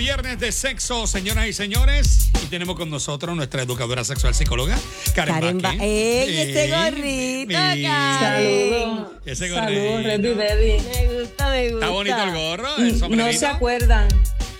viernes 0.00 0.40
de 0.40 0.50
sexo, 0.50 1.06
señoras 1.06 1.46
y 1.46 1.52
señores. 1.52 2.30
Y 2.42 2.46
tenemos 2.46 2.74
con 2.74 2.88
nosotros 2.88 3.36
nuestra 3.36 3.60
educadora 3.64 4.02
sexual 4.02 4.34
psicóloga, 4.34 4.78
Karen, 5.14 5.34
Karen. 5.34 5.58
Ba- 5.60 5.74
¡Ey, 5.78 6.26
Sí, 6.26 6.36
ese 6.40 6.70
gorrito, 6.70 7.48
mi- 7.48 7.54
Karen! 7.54 8.18
Saludos. 8.18 9.08
Ese 9.26 9.48
Saludos, 9.50 9.90
gorrito. 9.90 10.08
Ready 10.08 10.34
Daddy. 10.34 10.72
Me 10.88 11.20
gusta, 11.20 11.50
me 11.50 11.62
gusta. 11.70 11.86
Está 11.86 11.88
bonito 11.90 12.22
el 12.22 12.30
gorro, 12.34 12.76
el 12.78 13.16
No 13.16 13.32
se 13.34 13.46
acuerdan. 13.46 14.08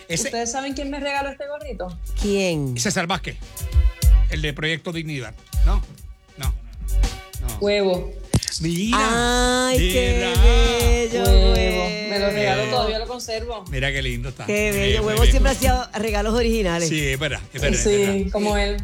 Ese- 0.09 0.25
¿Ustedes 0.25 0.53
saben 0.53 0.75
quién 0.75 0.91
me 0.91 1.01
regaló 1.01 1.31
este 1.31 1.47
gorrito? 1.49 1.99
¿Quién? 2.21 2.77
César 2.79 3.07
Vázquez, 3.07 3.39
el 4.29 4.43
de 4.43 4.53
Proyecto 4.53 4.93
Dignidad. 4.93 5.35
No, 5.65 5.83
no, 6.37 6.53
no. 7.41 7.57
Huevo. 7.61 8.13
Mira. 8.61 9.69
Ay, 9.69 9.79
qué 9.93 11.09
bello, 11.13 11.23
Huevo. 11.25 11.85
Me 12.11 12.19
lo 12.19 12.31
regaló, 12.31 12.65
todavía 12.71 12.99
lo 12.99 13.07
conservo. 13.07 13.65
Mira 13.71 13.93
qué 13.93 14.03
lindo 14.03 14.29
está. 14.31 14.47
Qué 14.47 14.73
bello. 14.73 15.03
Huevo 15.03 15.25
siempre 15.25 15.53
hacía 15.53 15.89
regalos 15.95 16.35
originales. 16.35 16.89
Sí, 16.89 17.09
es 17.09 17.19
verdad, 17.19 17.41
es 17.55 17.61
verdad. 17.63 17.79
es 17.79 17.85
Sí, 17.85 17.97
verdad. 18.19 18.33
como 18.33 18.57
él. 18.57 18.77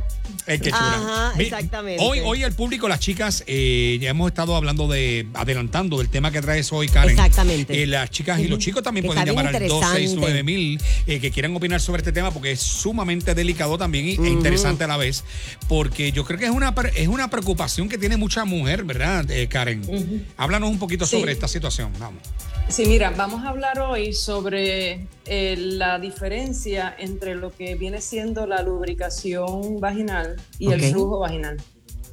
Es 0.47 0.61
que. 0.61 0.71
Ajá, 0.71 1.33
exactamente. 1.39 2.03
Hoy, 2.05 2.21
hoy 2.25 2.43
el 2.43 2.53
público, 2.53 2.89
las 2.89 3.01
chicas, 3.01 3.45
eh, 3.47 3.99
ya 4.01 4.11
hemos 4.11 4.29
estado 4.29 4.55
hablando 4.57 4.89
de, 4.89 5.27
adelantando 5.35 5.99
del 5.99 6.09
tema 6.09 6.31
que 6.31 6.41
traes 6.41 6.73
hoy, 6.73 6.89
Karen. 6.89 7.11
Exactamente. 7.11 7.83
Eh, 7.83 7.87
las 7.87 8.11
chicas 8.11 8.39
y 8.41 8.49
los 8.49 8.59
chicos 8.59 8.83
también 8.83 9.07
pueden 9.07 9.25
llamar 9.25 9.47
al 9.49 9.55
interesante. 9.55 9.87
269 9.87 10.43
mil 10.43 10.81
eh, 11.07 11.21
que 11.21 11.31
quieran 11.31 11.55
opinar 11.57 11.81
sobre 11.81 12.01
este 12.01 12.13
tema 12.13 12.31
porque 12.31 12.53
es 12.53 12.61
sumamente 12.61 13.35
delicado 13.35 13.77
también 13.79 14.07
y- 14.09 14.13
e 14.27 14.29
interesante 14.31 14.85
a 14.85 14.87
la 14.87 14.97
vez. 14.97 15.25
Porque 15.69 16.13
yo 16.13 16.25
creo 16.25 16.39
que 16.39 16.45
es 16.47 16.51
una, 16.51 16.75
es 16.95 17.09
una 17.09 17.29
preocupación 17.29 17.89
que 17.89 17.99
tiene 17.99 18.17
mucha 18.17 18.45
mujer, 18.45 18.85
¿verdad, 18.85 19.31
eh, 19.31 19.49
Karen? 19.49 20.25
Háblanos 20.37 20.71
un 20.71 20.79
poquito 20.79 21.07
Sí. 21.07 21.19
sobre 21.19 21.33
esta 21.33 21.49
situación. 21.49 21.93
Vamos. 21.99 22.23
Sí, 22.69 22.85
mira, 22.87 23.11
vamos 23.11 23.45
a 23.45 23.51
hablar 23.51 23.79
hoy 23.79 24.13
sobre 24.13 25.07
eh, 25.25 25.57
la 25.57 25.99
diferencia 25.99 26.95
entre 26.99 27.35
lo 27.37 27.55
que 27.55 27.75
viene 27.77 28.01
siendo 28.01 28.47
la 28.47 28.61
lubricación 28.63 29.81
vaginal 29.81 30.37
y 30.59 30.73
el 30.73 30.81
flujo 30.83 31.21
vaginal. 31.21 31.57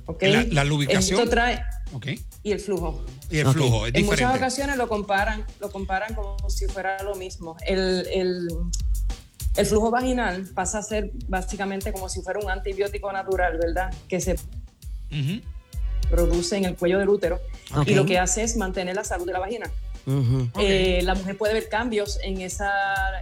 ¿Ok? 0.06 0.24
La- 0.24 0.44
la 0.44 0.64
lubricación. 0.64 1.20
Esto 1.20 1.30
trae 1.30 1.64
¿Ok? 1.94 2.08
y 2.44 2.52
el 2.52 2.60
flujo. 2.60 3.04
Y 3.32 3.40
el 3.40 3.48
flujo 3.48 3.88
es 3.88 3.96
en 3.96 4.02
diferente. 4.04 4.26
muchas 4.26 4.38
ocasiones 4.38 4.78
lo 4.78 4.88
comparan, 4.88 5.44
lo 5.60 5.72
comparan 5.72 6.14
como 6.14 6.50
si 6.50 6.68
fuera 6.68 7.02
lo 7.04 7.16
mismo. 7.16 7.58
El, 7.66 8.08
el- 8.14 8.48
el 9.56 9.66
flujo 9.66 9.90
vaginal 9.92 10.48
pasa 10.54 10.78
a 10.80 10.84
ser 10.84 11.12
básicamente 11.28 11.92
como 11.92 12.10
si 12.10 12.22
fuera 12.22 12.40
un 12.40 12.50
antibiótico 12.52 13.12
natural, 13.12 13.58
¿verdad? 13.58 13.92
Que 14.08 14.22
se 14.22 14.36
produce 16.10 16.58
en 16.58 16.66
el 16.66 16.76
cuello 16.76 17.00
del 17.00 17.10
útero 17.10 17.40
y 17.88 17.96
lo 17.96 18.06
que 18.06 18.20
hace 18.20 18.44
es 18.44 18.56
mantener 18.56 18.96
la 18.96 19.04
salud 19.04 19.26
de 19.26 19.34
la 19.34 19.40
vagina. 19.40 19.70
Eh, 20.60 21.02
la 21.04 21.16
mujer 21.16 21.38
puede 21.38 21.54
ver 21.54 21.70
cambios 21.70 22.20
en, 22.24 22.42
esa, 22.42 22.72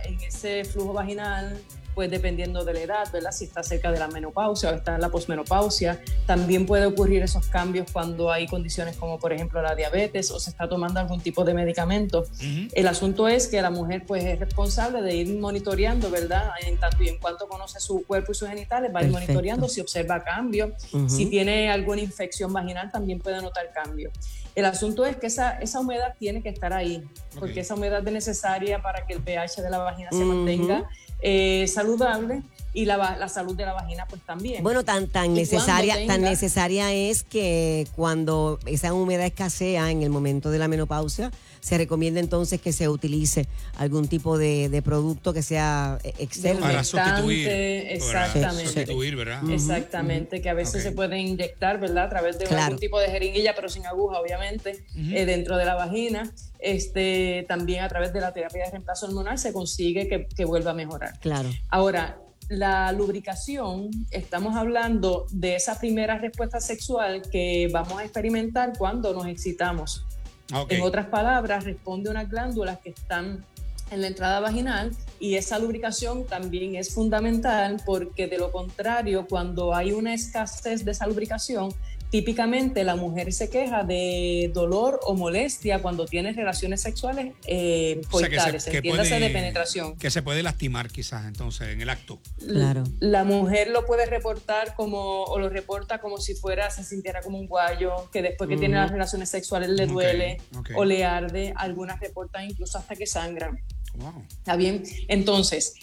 en 0.04 0.20
ese 0.22 0.66
flujo 0.66 0.94
vaginal, 0.94 1.62
pues 1.94 2.10
dependiendo 2.10 2.64
de 2.64 2.74
la 2.74 2.80
edad, 2.80 3.12
¿verdad? 3.12 3.32
Si 3.32 3.46
está 3.46 3.64
cerca 3.64 3.92
de 3.92 4.00
la 4.00 4.08
menopausia 4.08 4.70
o 4.70 4.74
está 4.74 4.96
en 4.96 5.02
la 5.02 5.10
posmenopausia. 5.10 6.02
También 6.26 6.66
puede 6.66 6.86
ocurrir 6.86 7.22
esos 7.22 7.48
cambios 7.48 7.92
cuando 7.92 8.32
hay 8.32 8.48
condiciones 8.48 8.96
como, 8.96 9.20
por 9.20 9.34
ejemplo, 9.34 9.62
la 9.62 9.76
diabetes 9.76 10.32
o 10.32 10.40
se 10.40 10.50
está 10.50 10.70
tomando 10.70 11.00
algún 11.00 11.20
tipo 11.20 11.44
de 11.44 11.54
medicamento. 11.54 12.26
El 12.72 12.88
asunto 12.88 13.28
es 13.28 13.48
que 13.48 13.62
la 13.62 13.72
mujer 13.72 14.06
pues 14.08 14.24
es 14.24 14.40
responsable 14.40 15.02
de 15.02 15.16
ir 15.16 15.40
monitoreando, 15.40 16.10
¿verdad? 16.10 16.52
En 16.66 16.78
tanto 16.78 17.04
y 17.04 17.10
en 17.10 17.18
cuanto 17.18 17.48
conoce 17.48 17.80
su 17.80 18.06
cuerpo 18.06 18.32
y 18.32 18.36
sus 18.36 18.48
genitales, 18.48 18.92
va 18.96 19.02
a 19.02 19.04
ir 19.04 19.12
monitoreando 19.12 19.68
si 19.68 19.82
observa 19.82 20.24
cambios. 20.24 20.72
Ujú. 20.94 21.10
Si 21.10 21.26
tiene 21.26 21.70
alguna 21.70 22.02
infección 22.02 22.54
vaginal, 22.54 22.90
también 22.90 23.20
puede 23.20 23.42
notar 23.42 23.70
cambios. 23.74 24.14
El 24.56 24.66
asunto 24.66 25.06
es 25.06 25.16
que 25.16 25.28
esa, 25.28 25.60
esa 25.60 25.80
humedad 25.80 26.16
tiene 26.20 26.42
que 26.44 26.50
estar 26.50 26.74
ahí, 26.74 27.04
porque 27.40 27.62
esa 27.62 27.76
humedad 27.76 28.06
es 28.06 28.14
necesaria 28.14 28.82
para 28.82 29.06
que 29.06 29.14
el 29.14 29.22
pH 29.22 29.62
de 29.62 29.70
la 29.70 29.78
vagina 29.78 30.10
se 30.12 30.26
mantenga 30.26 30.90
eh, 31.22 31.66
saludable 31.68 32.42
y 32.74 32.86
la, 32.86 33.18
la 33.18 33.28
salud 33.30 33.56
de 33.56 33.66
la 33.66 33.74
vagina 33.74 34.06
pues 34.10 34.22
también. 34.26 34.64
Bueno, 34.64 34.84
tan, 34.84 35.08
tan 35.08 35.32
Y 35.32 35.40
necesaria, 35.42 35.94
cuando 35.96 36.08
tan 36.14 36.22
tenga- 36.22 36.30
necesaria 36.30 36.94
es 36.94 37.24
que 37.24 37.88
cuando 37.96 38.60
esa 38.66 38.94
humedad 38.94 39.26
escasea 39.26 39.92
en 39.92 40.04
el 40.04 40.10
momento 40.10 40.52
de 40.52 40.60
la 40.60 40.68
menopausia, 40.68 41.32
se 41.60 41.78
recomienda 41.78 42.20
entonces 42.20 42.60
que 42.60 42.72
se 42.74 42.90
utilice 42.90 43.46
algún 43.78 44.08
tipo 44.08 44.38
de, 44.38 44.70
de 44.70 44.82
producto 44.82 45.32
que 45.34 45.44
sea 45.44 46.00
eh, 46.04 46.14
externo. 46.18 46.62
Para 46.62 46.84
sustituir. 46.84 47.46
para 47.48 47.92
exactamente. 47.94 48.66
Sustituir, 48.66 49.16
¿verdad? 49.16 49.42
Exactamente, 49.50 50.42
que 50.42 50.50
a 50.50 50.54
veces 50.56 50.76
Ok. 50.78 50.82
se 50.82 50.92
pueden 50.94 51.20
inyectar, 51.20 51.80
¿verdad? 51.80 52.06
A 52.06 52.10
través 52.10 52.40
de 52.40 52.46
Claro. 52.46 52.64
algún 52.64 52.80
tipo 52.80 53.00
de 53.00 53.08
jeringuilla, 53.10 53.54
pero 53.56 53.70
sin 53.70 53.86
aguja, 53.86 54.20
obviamente, 54.20 54.84
Ujú. 54.92 55.12
eh, 55.16 55.26
dentro 55.26 55.58
de 55.58 55.66
la 55.66 55.76
vagina. 55.76 56.32
Este, 56.60 57.46
también 57.48 57.84
a 57.84 57.90
través 57.90 58.14
de 58.14 58.22
la 58.22 58.34
terapia 58.34 58.66
de 58.66 58.72
reemplazo 58.72 59.06
hormonal 59.08 59.38
se 59.38 59.52
consigue 59.54 60.08
que, 60.08 60.28
que 60.36 60.46
vuelva 60.46 60.72
a 60.72 60.74
mejorar. 60.74 61.20
Claro. 61.20 61.50
Ahora, 61.70 62.18
la 62.52 62.92
lubricación, 62.92 63.90
estamos 64.12 64.58
hablando 64.58 65.26
de 65.32 65.56
esa 65.56 65.80
primera 65.80 66.18
respuesta 66.18 66.60
sexual 66.60 67.22
que 67.32 67.70
vamos 67.72 67.98
a 67.98 68.04
experimentar 68.04 68.74
cuando 68.78 69.14
nos 69.14 69.26
excitamos. 69.28 70.06
Ah. 70.52 70.66
En 70.68 70.82
otras 70.82 71.08
palabras, 71.08 71.64
responde 71.64 72.10
a 72.10 72.12
unas 72.12 72.30
glándulas 72.30 72.80
que 72.80 72.90
están 72.90 73.46
en 73.90 74.02
la 74.02 74.08
entrada 74.08 74.42
vaginal 74.42 74.92
y 75.18 75.36
esa 75.36 75.60
lubricación 75.60 76.26
también 76.26 76.76
es 76.76 76.94
fundamental 76.94 77.82
porque 77.86 78.28
de 78.28 78.38
lo 78.38 78.52
contrario, 78.52 79.28
cuando 79.30 79.74
hay 79.74 79.94
una 79.94 80.14
escasez 80.14 80.84
de 80.84 80.92
esa 80.92 81.08
lubricación, 81.08 81.74
típicamente 82.12 82.84
la 82.84 82.96
mujer 82.96 83.32
se 83.34 83.50
queja 83.50 83.84
de 83.84 84.52
dolor 84.54 85.00
o 85.04 85.16
molestia 85.16 85.82
cuando 85.82 86.06
tiene 86.06 86.34
relaciones 86.34 86.82
sexuales 86.82 87.34
eh, 87.48 88.02
O 88.12 88.20
sea, 88.20 88.28
que 88.30 88.36
se- 88.36 88.42
coitales, 88.42 88.66
que 88.66 88.78
entiéndase 88.78 89.10
puede- 89.12 89.22
de 89.22 89.30
penetración. 89.32 89.98
Que 89.98 90.12
se 90.12 90.22
puede 90.22 90.44
lastimar 90.44 90.90
quizás 90.90 91.26
entonces 91.26 91.70
en 91.70 91.82
el 91.82 91.90
acto. 91.90 92.20
Claro. 92.46 92.84
La 93.00 93.24
mujer 93.24 93.70
lo 93.70 93.86
puede 93.86 94.06
reportar 94.06 94.76
como, 94.76 95.24
o 95.24 95.40
lo 95.40 95.50
reporta 95.50 96.00
como 96.00 96.18
si 96.18 96.36
fuera, 96.36 96.70
se 96.70 96.84
sintiera 96.84 97.22
como 97.22 97.40
un 97.40 97.48
guayo, 97.48 98.10
que 98.12 98.22
después 98.22 98.50
que 98.50 98.58
tiene 98.58 98.76
Ujú. 98.76 98.82
las 98.84 98.92
relaciones 98.92 99.30
sexuales 99.30 99.70
le 99.70 99.88
duele 99.88 100.38
o 100.76 100.84
le 100.86 101.06
arde. 101.06 101.54
Algunas 101.56 102.00
reportan 102.00 102.44
incluso 102.50 102.78
hasta 102.78 102.96
que 102.96 103.08
sangran. 103.08 103.58
Wow. 103.96 104.24
¿Está 104.30 104.56
bien? 104.58 104.84
Entonces, 105.08 105.76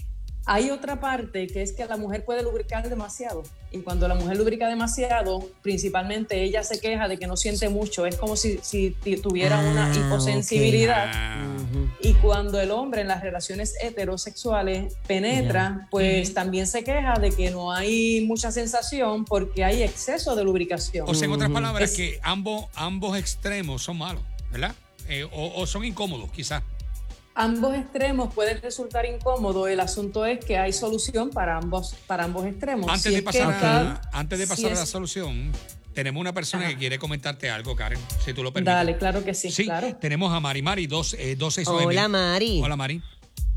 hay 0.51 0.71
otra 0.71 0.99
parte 0.99 1.47
que 1.47 1.61
es 1.61 1.73
que 1.75 1.85
la 1.85 1.97
mujer 1.99 2.25
puede 2.25 2.43
lubricar 2.43 2.89
demasiado. 2.89 3.43
Y 3.71 3.81
cuando 3.81 4.09
la 4.09 4.15
mujer 4.15 4.39
lubrica 4.39 4.67
demasiado, 4.67 5.47
principalmente 5.61 6.43
ella 6.43 6.63
se 6.65 6.81
queja 6.81 7.07
de 7.07 7.19
que 7.19 7.27
no 7.27 7.37
siente 7.37 7.69
mucho. 7.69 8.07
Es 8.07 8.17
como 8.17 8.35
si, 8.35 8.59
si 8.63 8.93
tuviera 9.23 9.59
una 9.59 9.93
Ah, 9.93 9.95
hiposensibilidad. 9.95 11.11
Ah. 11.13 11.37
Y 12.01 12.15
cuando 12.15 12.59
el 12.61 12.71
hombre 12.71 13.03
en 13.03 13.09
las 13.09 13.21
relaciones 13.23 13.75
heterosexuales 13.83 14.95
penetra, 15.07 15.87
pues 15.91 16.33
también 16.33 16.67
se 16.67 16.83
queja 16.83 17.19
de 17.21 17.31
que 17.31 17.51
no 17.51 17.71
hay 17.73 18.25
mucha 18.27 18.51
sensación 18.51 19.27
porque 19.27 19.65
hay 19.65 19.83
exceso 19.83 20.35
de 20.35 20.45
lubricación. 20.45 21.07
O 21.09 21.15
sea, 21.15 21.27
en 21.27 21.33
otras 21.33 21.51
palabras, 21.51 21.91
Es- 21.91 21.97
que 21.97 22.19
ambos, 22.23 22.67
ambos 22.75 23.19
extremos 23.19 23.83
son 23.83 23.99
malos, 23.99 24.23
¿verdad? 24.51 24.75
Eh, 25.11 25.25
o, 25.25 25.53
o 25.61 25.67
son 25.67 25.85
incómodos, 25.85 26.31
quizás. 26.33 26.63
Ambos 27.39 27.75
extremos 27.77 28.35
pueden 28.35 28.61
resultar 28.61 29.07
incómodos. 29.07 29.69
El 29.69 29.81
asunto 29.81 30.27
es 30.27 30.45
que 30.45 30.59
hay 30.59 30.73
solución 30.73 31.31
para 31.31 31.57
ambos, 31.57 31.95
para 32.07 32.25
ambos 32.25 32.45
extremos. 32.47 32.89
Antes 32.91 33.03
Si 33.05 33.15
de 33.15 33.23
pasar, 33.23 33.53
a, 33.65 34.01
antes 34.13 34.39
de 34.41 34.45
si 34.47 34.51
pasar 34.51 34.73
a 34.73 34.75
la 34.75 34.83
es- 34.83 34.89
solución, 34.89 35.53
tenemos 35.95 36.21
una 36.21 36.33
persona 36.35 36.65
Ajá. 36.65 36.73
que 36.73 36.79
quiere 36.79 36.99
comentarte 36.99 37.49
algo, 37.49 37.75
Karen, 37.77 37.99
si 38.25 38.35
tú 38.35 38.43
lo 38.43 38.53
permites. 38.53 38.75
Dale, 38.75 38.97
claro 38.99 39.25
que 39.25 39.35
sí, 39.35 39.51
Sí, 39.51 39.65
claro. 39.65 39.97
tenemos 40.01 40.33
a 40.33 40.41
Mari 40.41 40.63
Mari, 40.63 40.87
dos, 40.89 41.15
eh, 41.15 41.37
269. 41.37 41.87
Hola, 41.87 42.09
Mari. 42.09 42.61
Hola, 42.63 42.77
Mari. 42.77 43.03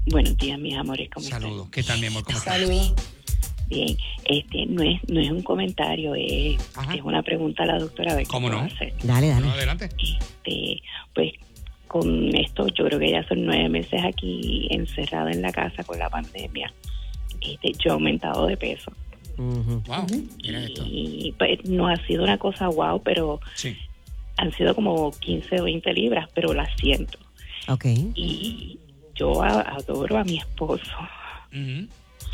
Buenos 0.07 0.37
días, 0.37 0.59
mis 0.59 0.75
amores, 0.77 1.09
¿cómo 1.13 1.25
están? 1.25 1.41
Saludos. 1.41 1.69
¿Qué 1.71 1.83
tal, 1.83 1.99
mi 1.99 2.07
amor? 2.07 2.23
¿Cómo 2.23 2.37
estás? 2.37 2.53
Saludos. 2.59 2.93
Bien, 3.67 3.97
este 4.25 4.65
no 4.65 4.83
es 4.83 4.99
no 5.07 5.21
es 5.21 5.31
un 5.31 5.41
comentario, 5.43 6.13
es, 6.13 6.59
es 6.93 7.01
una 7.03 7.23
pregunta 7.23 7.63
a 7.63 7.67
la 7.67 7.79
doctora 7.79 8.11
a 8.11 8.15
ver 8.17 8.27
¿Cómo 8.27 8.49
no? 8.49 8.59
hacer. 8.59 8.93
Dale, 9.01 9.29
dale. 9.29 9.45
No, 9.45 9.53
adelante. 9.53 9.85
Este, 9.97 10.81
pues 11.15 11.31
con 11.91 12.33
esto 12.35 12.67
yo 12.69 12.85
creo 12.85 12.99
que 12.99 13.11
ya 13.11 13.27
son 13.27 13.45
nueve 13.45 13.67
meses 13.67 14.01
aquí 14.05 14.65
encerrada 14.71 15.29
en 15.29 15.41
la 15.41 15.51
casa 15.51 15.83
con 15.83 15.99
la 15.99 16.09
pandemia. 16.09 16.71
Este, 17.41 17.73
yo 17.73 17.89
he 17.89 17.93
aumentado 17.93 18.47
de 18.47 18.55
peso. 18.55 18.93
Wow, 19.35 20.05
mira 20.41 20.63
esto. 20.63 20.83
y 20.85 21.33
pues 21.37 21.65
no 21.65 21.87
ha 21.89 21.97
sido 22.07 22.23
una 22.23 22.37
cosa 22.37 22.69
wow, 22.69 23.01
pero 23.03 23.41
Sí. 23.55 23.75
han 24.37 24.53
sido 24.53 24.73
como 24.73 25.11
15 25.11 25.59
o 25.59 25.63
20 25.65 25.91
libras, 25.93 26.29
pero 26.33 26.53
las 26.53 26.69
siento. 26.77 27.17
Ok. 27.67 27.85
Y 28.15 28.79
yo 29.15 29.41
a- 29.43 29.61
adoro 29.75 30.17
a 30.17 30.23
mi 30.23 30.37
esposo. 30.37 30.91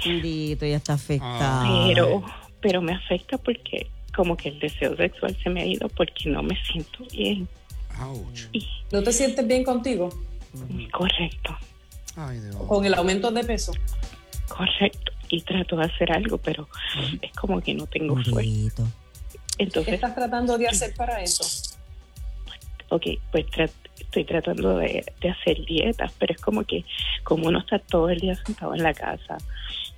Bendito, 0.05 0.65
ya 0.67 0.75
está 0.77 0.93
afectado. 0.93 1.65
Ay. 1.65 1.93
pero 1.95 2.23
pero 2.61 2.81
me 2.81 2.93
afecta 2.93 3.37
porque 3.37 3.87
como 4.15 4.35
que 4.37 4.49
el 4.49 4.59
deseo 4.59 4.95
sexual 4.97 5.35
se 5.43 5.49
me 5.49 5.61
ha 5.61 5.65
ido 5.65 5.87
porque 5.89 6.29
no 6.29 6.43
me 6.43 6.55
siento 6.65 7.03
bien. 7.11 7.47
¿No 8.91 9.03
te 9.03 9.11
sientes 9.11 9.45
bien 9.47 9.63
contigo? 9.63 10.09
correcto, 10.91 11.55
Ay, 12.15 12.39
Dios. 12.39 12.55
Con 12.67 12.83
el 12.85 12.93
aumento 12.95 13.29
de 13.31 13.43
peso. 13.43 13.73
correcto. 14.47 15.11
Y 15.29 15.41
trato 15.41 15.75
de 15.75 15.83
hacer 15.85 16.11
algo, 16.11 16.37
pero 16.37 16.67
es 17.21 17.31
como 17.33 17.59
que 17.61 17.73
no 17.73 17.85
tengo 17.85 18.15
fuerza. 18.15 18.31
Bendito. 18.37 18.87
¿Qué 19.57 19.63
Entonces, 19.63 19.93
estás 19.95 20.15
tratando 20.15 20.57
de 20.57 20.67
hacer 20.67 20.93
para 20.95 21.21
eso? 21.21 21.43
ok, 22.89 23.05
pues 23.31 23.45
tra- 23.47 23.69
estoy 23.99 24.23
tratando 24.23 24.77
de, 24.77 25.03
de 25.19 25.29
hacer 25.29 25.65
dietas, 25.65 26.13
pero 26.17 26.33
es 26.33 26.39
como 26.41 26.63
que 26.63 26.85
como 27.23 27.47
uno 27.47 27.59
está 27.59 27.77
todo 27.79 28.09
el 28.09 28.19
día 28.19 28.35
sentado 28.35 28.73
en 28.73 28.81
la 28.83 28.93
casa 28.93 29.37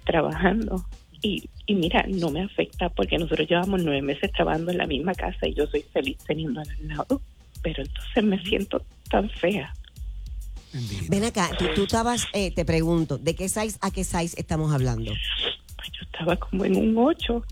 trabajando 0.06 0.84
y, 1.22 1.48
y 1.68 1.76
mira, 1.76 2.04
no 2.08 2.32
me 2.32 2.42
afecta 2.42 2.90
porque 2.90 3.20
nosotros 3.20 3.48
llevamos 3.48 3.84
nueve 3.84 4.02
meses 4.02 4.32
trabajando 4.32 4.72
en 4.72 4.80
la 4.80 4.88
misma 4.88 5.14
casa 5.14 5.48
y 5.48 5.54
yo 5.54 5.68
soy 5.68 5.84
feliz 5.94 6.18
teniendo 6.26 6.62
al 6.62 6.88
lado, 6.88 7.22
pero 7.62 7.84
entonces 7.84 8.24
me 8.24 8.42
siento 8.44 8.86
tan 9.10 9.30
fea. 9.30 9.74
Bendito. 10.74 11.06
Ven 11.10 11.24
acá, 11.24 11.50
tú, 11.58 11.66
tú 11.76 11.84
estabas, 11.84 12.28
eh, 12.34 12.52
te 12.52 12.64
pregunto, 12.66 13.18
¿de 13.18 13.36
qué 13.36 13.50
size 13.50 13.78
a 13.82 13.90
qué 13.92 14.04
size 14.04 14.40
estamos 14.40 14.72
hablando? 14.72 15.12
Pues 15.76 15.90
yo 15.94 16.04
estaba 16.04 16.36
como 16.38 16.66
en 16.66 16.76
un 16.76 16.96
8 16.98 17.44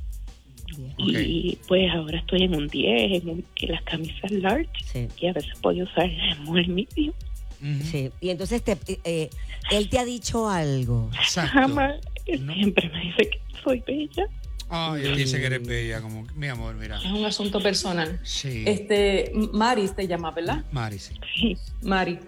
y 0.97 1.57
pues 1.67 1.91
ahora 1.93 2.19
estoy 2.19 2.43
en 2.43 2.55
un 2.55 2.67
10, 2.67 3.23
en, 3.23 3.29
un- 3.29 3.45
en 3.55 3.71
las 3.71 3.81
camisas 3.83 4.29
large 4.31 4.69
Sí. 4.85 5.07
y 5.19 5.27
a 5.27 5.33
veces 5.33 5.51
puedo 5.61 5.83
usar 5.83 6.05
el 6.05 6.67
medium. 6.67 7.13
Ujú. 7.59 7.83
Sí. 7.89 8.11
Y 8.21 8.29
entonces 8.29 8.61
te, 8.63 8.77
eh, 9.03 9.29
él 9.71 9.89
te 9.89 9.97
ha 9.97 10.05
dicho 10.05 10.47
algo. 10.47 11.09
Exacto. 11.19 11.51
Jamás, 11.53 11.95
él 12.27 12.45
No. 12.45 12.53
siempre 12.53 12.89
me 12.89 13.01
dice 13.01 13.29
que 13.31 13.39
soy 13.63 13.83
bella. 13.87 14.27
Ay, 14.69 15.05
él 15.05 15.15
dice 15.15 15.39
que 15.39 15.45
eres 15.45 15.65
bella, 15.65 16.01
como, 16.01 16.25
mi 16.35 16.47
amor, 16.47 16.75
mira. 16.75 16.97
Es 16.97 17.05
un 17.05 17.25
asunto 17.25 17.61
personal. 17.61 18.19
Sí. 18.23 18.63
Este, 18.65 19.31
Mari 19.33 19.87
te 19.89 20.07
llama, 20.07 20.31
¿verdad? 20.31 20.65
Mari, 20.71 20.99
sí. 20.99 21.13
Sí. 21.35 21.57
Mari, 21.81 22.19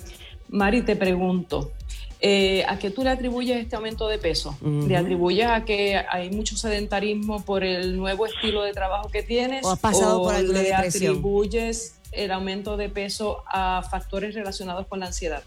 Mari, 0.48 0.82
te 0.84 0.96
pregunto, 0.96 1.74
eh, 2.22 2.64
¿a 2.68 2.80
qué 2.80 2.92
tú 2.92 3.04
le 3.04 3.10
atribuyes 3.10 3.58
este 3.58 3.76
aumento 3.76 4.08
de 4.08 4.18
peso? 4.18 4.58
¿Le 4.62 4.96
atribuyes 4.98 5.48
a 5.48 5.66
que 5.66 5.98
hay 5.98 6.30
mucho 6.32 6.58
sedentarismo 6.58 7.44
por 7.44 7.64
el 7.64 7.98
nuevo 7.98 8.26
estilo 8.26 8.64
de 8.64 8.74
trabajo 8.74 9.10
que 9.10 9.24
tienes? 9.24 9.66
¿O 9.66 9.72
has 9.72 9.80
pasado 9.80 10.24
por 10.24 10.36
alguna 10.36 10.62
le 10.62 10.70
depresión? 10.70 11.12
atribuyes 11.12 12.00
el 12.12 12.32
aumento 12.32 12.78
de 12.78 12.90
peso 12.90 13.44
a 13.48 13.84
factores 13.84 14.34
relacionados 14.34 14.88
con 14.88 15.00
la 15.00 15.08
ansiedad? 15.08 15.44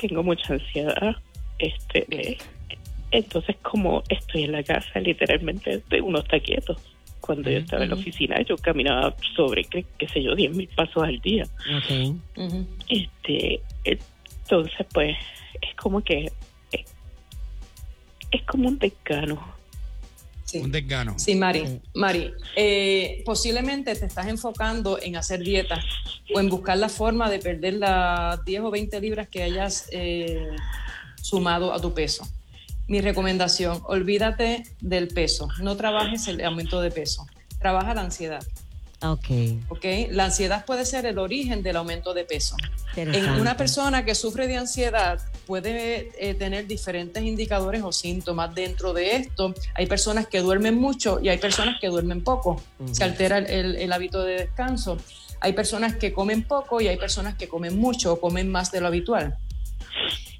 tengo 0.00 0.22
mucha 0.22 0.54
ansiedad. 0.54 1.16
Este, 1.58 2.06
eh, 2.10 2.38
entonces, 3.16 3.56
como 3.62 4.02
estoy 4.08 4.44
en 4.44 4.52
la 4.52 4.62
casa, 4.62 5.00
literalmente 5.00 5.74
este, 5.74 6.00
uno 6.00 6.20
está 6.20 6.38
quieto. 6.40 6.76
Cuando 7.20 7.50
yo 7.50 7.58
estaba 7.58 7.82
en 7.82 7.90
la 7.90 7.96
oficina, 7.96 8.40
yo 8.42 8.56
caminaba 8.56 9.16
sobre, 9.34 9.64
qué, 9.64 9.84
qué 9.98 10.06
sé 10.08 10.22
yo, 10.22 10.34
10 10.34 10.54
mil 10.54 10.68
pasos 10.68 11.02
al 11.02 11.18
día. 11.20 11.44
Ok. 11.44 12.14
Ujú. 12.36 12.66
Este, 12.88 13.60
entonces, 13.84 14.86
pues, 14.92 15.16
es 15.60 15.74
como 15.76 16.02
que 16.02 16.30
es, 16.70 16.84
es 18.30 18.42
como 18.42 18.68
un 18.68 18.78
desgano. 18.78 19.56
Sí. 20.44 20.58
Un 20.58 20.70
desgano. 20.70 21.18
Sí, 21.18 21.34
Mari. 21.34 21.80
Mari, 21.94 22.32
eh, 22.54 23.22
posiblemente 23.24 23.96
te 23.96 24.06
estás 24.06 24.28
enfocando 24.28 25.00
en 25.02 25.16
hacer 25.16 25.40
dieta 25.40 25.82
o 26.32 26.38
en 26.38 26.48
buscar 26.48 26.78
la 26.78 26.88
forma 26.88 27.28
de 27.28 27.40
perder 27.40 27.74
las 27.74 28.44
10 28.44 28.60
o 28.60 28.70
20 28.70 29.00
libras 29.00 29.28
que 29.28 29.42
hayas 29.42 29.88
eh, 29.90 30.46
sumado 31.20 31.72
a 31.72 31.80
tu 31.80 31.92
peso. 31.92 32.24
Mi 32.88 33.00
recomendación, 33.00 33.80
olvídate 33.86 34.62
del 34.80 35.08
peso, 35.08 35.48
no 35.60 35.76
trabajes 35.76 36.28
el 36.28 36.44
aumento 36.44 36.80
de 36.80 36.90
peso, 36.90 37.26
trabaja 37.58 37.94
la 37.94 38.02
ansiedad, 38.02 38.44
Ok. 39.02 39.26
¿ok? 39.68 39.84
La 40.10 40.24
ansiedad 40.26 40.64
puede 40.64 40.86
ser 40.86 41.04
el 41.04 41.18
origen 41.18 41.62
del 41.62 41.76
aumento 41.76 42.14
de 42.14 42.24
peso. 42.24 42.56
En 42.96 43.28
una 43.40 43.56
persona 43.56 44.04
que 44.06 44.14
sufre 44.14 44.46
de 44.46 44.56
ansiedad 44.56 45.20
puede 45.46 46.12
eh, 46.18 46.32
tener 46.34 46.66
diferentes 46.66 47.22
indicadores 47.22 47.82
o 47.82 47.92
síntomas. 47.92 48.54
Dentro 48.54 48.94
de 48.94 49.16
esto, 49.16 49.52
hay 49.74 49.86
personas 49.86 50.26
que 50.28 50.40
duermen 50.40 50.76
mucho 50.76 51.20
y 51.22 51.28
hay 51.28 51.36
personas 51.38 51.76
que 51.78 51.88
duermen 51.88 52.24
poco. 52.24 52.62
Se 52.92 53.04
altera 53.04 53.36
el, 53.38 53.46
el- 53.50 53.76
el 53.76 53.92
hábito 53.92 54.22
de 54.22 54.34
descanso. 54.38 54.96
Hay 55.40 55.52
personas 55.52 55.96
que 55.96 56.12
comen 56.14 56.42
poco 56.44 56.80
y 56.80 56.88
hay 56.88 56.96
personas 56.96 57.34
que 57.34 57.48
comen 57.48 57.78
mucho 57.78 58.14
o 58.14 58.20
comen 58.20 58.50
más 58.50 58.72
de 58.72 58.80
lo 58.80 58.86
habitual. 58.86 59.36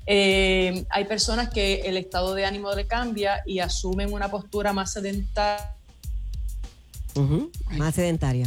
Eh, 0.06 0.86
hay 0.88 1.04
personas 1.04 1.50
que 1.50 1.80
el 1.80 1.96
estado 1.96 2.34
de 2.34 2.46
ánimo 2.46 2.72
le 2.72 2.86
cambia 2.86 3.42
y 3.44 3.58
asumen 3.58 4.12
una 4.12 4.30
postura 4.30 4.72
más 4.72 4.92
sedentaria. 4.92 5.74
Más 7.70 7.94
sedentaria. 7.94 8.46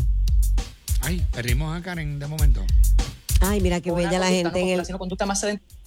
Ay, 1.02 1.26
perdimos 1.32 1.78
a 1.78 1.82
Karen 1.82 2.20
de 2.20 2.28
momento. 2.28 2.66
Ay, 3.42 3.62
mira 3.62 3.82
qué 3.82 3.92
una 3.92 4.04
bella 4.04 4.20
la 4.20 4.28
gente 4.28 4.60
no, 4.60 4.68
en 4.68 4.74
el... 4.74 4.80
haciendo 4.80 5.00
conducta 5.00 5.26
más 5.26 5.40
sedentaria. 5.40 5.78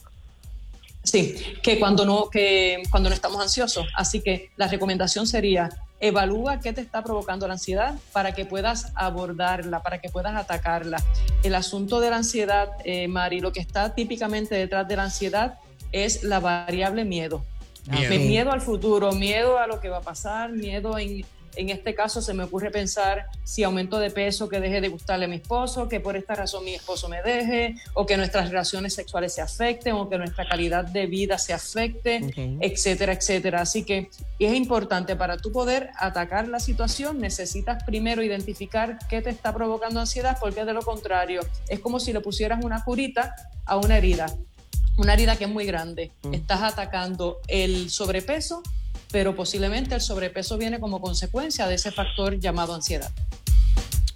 Sí, 1.04 1.36
que 1.62 1.78
cuando 1.78 2.04
no, 2.04 2.30
que 2.30 2.82
cuando 2.90 3.08
no 3.08 3.14
estamos 3.14 3.40
ansiosos. 3.40 3.86
Así 3.96 4.20
que 4.20 4.50
la 4.56 4.68
recomendación 4.68 5.26
sería 5.26 5.68
evalúa 6.02 6.60
qué 6.60 6.72
te 6.72 6.80
está 6.80 7.02
provocando 7.02 7.46
la 7.46 7.54
ansiedad 7.54 7.94
para 8.12 8.32
que 8.32 8.44
puedas 8.44 8.92
abordarla, 8.96 9.82
para 9.82 10.00
que 10.00 10.10
puedas 10.10 10.34
atacarla. 10.34 11.02
El 11.44 11.54
asunto 11.54 12.00
de 12.00 12.10
la 12.10 12.16
ansiedad, 12.16 12.68
eh, 12.84 13.06
Mari, 13.06 13.40
lo 13.40 13.52
que 13.52 13.60
está 13.60 13.94
típicamente 13.94 14.56
detrás 14.56 14.86
de 14.88 14.96
la 14.96 15.04
ansiedad 15.04 15.60
es 15.92 16.24
la 16.24 16.40
variable 16.40 17.04
miedo. 17.04 17.44
Miedo. 17.88 18.10
Me- 18.10 18.18
Miedo 18.18 18.52
al 18.52 18.60
futuro, 18.60 19.12
miedo 19.12 19.58
a 19.58 19.66
lo 19.66 19.80
que 19.80 19.88
va 19.88 19.98
a 19.98 20.02
pasar, 20.02 20.50
miedo 20.52 20.96
en, 20.98 21.24
en 21.56 21.68
este 21.68 21.94
caso 21.94 22.22
se 22.22 22.32
me 22.32 22.44
ocurre 22.44 22.70
pensar 22.70 23.26
si 23.44 23.62
aumento 23.62 23.98
de 23.98 24.10
peso, 24.10 24.48
que 24.48 24.58
deje 24.60 24.80
de 24.80 24.88
gustarle 24.88 25.26
a 25.26 25.28
mi 25.28 25.36
esposo, 25.36 25.86
que 25.88 26.00
por 26.00 26.16
esta 26.16 26.34
razón 26.34 26.64
mi 26.64 26.74
esposo 26.74 27.08
me 27.10 27.20
deje, 27.22 27.74
o 27.92 28.06
que 28.06 28.16
nuestras 28.16 28.48
relaciones 28.48 28.94
sexuales 28.94 29.34
se 29.34 29.42
afecten, 29.42 29.94
o 29.94 30.08
que 30.08 30.16
nuestra 30.16 30.48
calidad 30.48 30.84
de 30.86 31.06
vida 31.06 31.36
se 31.36 31.52
afecte, 31.52 32.20
Ok. 32.24 32.58
etcétera, 32.62 33.12
etcétera. 33.12 33.60
Así 33.60 33.84
que 33.84 34.08
es 34.38 34.54
importante 34.54 35.14
para 35.14 35.36
tú 35.36 35.52
poder 35.52 35.90
atacar 35.98 36.48
la 36.48 36.58
situación, 36.60 37.18
necesitas 37.20 37.82
primero 37.84 38.22
identificar 38.22 38.96
qué 39.10 39.20
te 39.20 39.28
está 39.30 39.52
provocando 39.52 40.00
ansiedad, 40.00 40.38
porque 40.40 40.64
de 40.64 40.72
lo 40.72 40.80
contrario 40.82 41.40
es 41.68 41.80
como 41.80 42.00
si 42.00 42.12
le 42.14 42.20
pusieras 42.20 42.64
una 42.64 42.82
curita 42.82 43.34
a 43.66 43.76
una 43.76 43.98
herida 43.98 44.26
una 44.96 45.14
herida 45.14 45.36
que 45.36 45.44
es 45.44 45.50
muy 45.50 45.64
grande. 45.66 46.10
Estás 46.32 46.62
atacando 46.62 47.40
el 47.48 47.90
sobrepeso, 47.90 48.62
pero 49.10 49.34
posiblemente 49.34 49.94
el 49.94 50.00
sobrepeso 50.00 50.58
viene 50.58 50.80
como 50.80 51.00
consecuencia 51.00 51.66
de 51.66 51.74
ese 51.76 51.90
factor 51.92 52.38
llamado 52.38 52.74
ansiedad. 52.74 53.10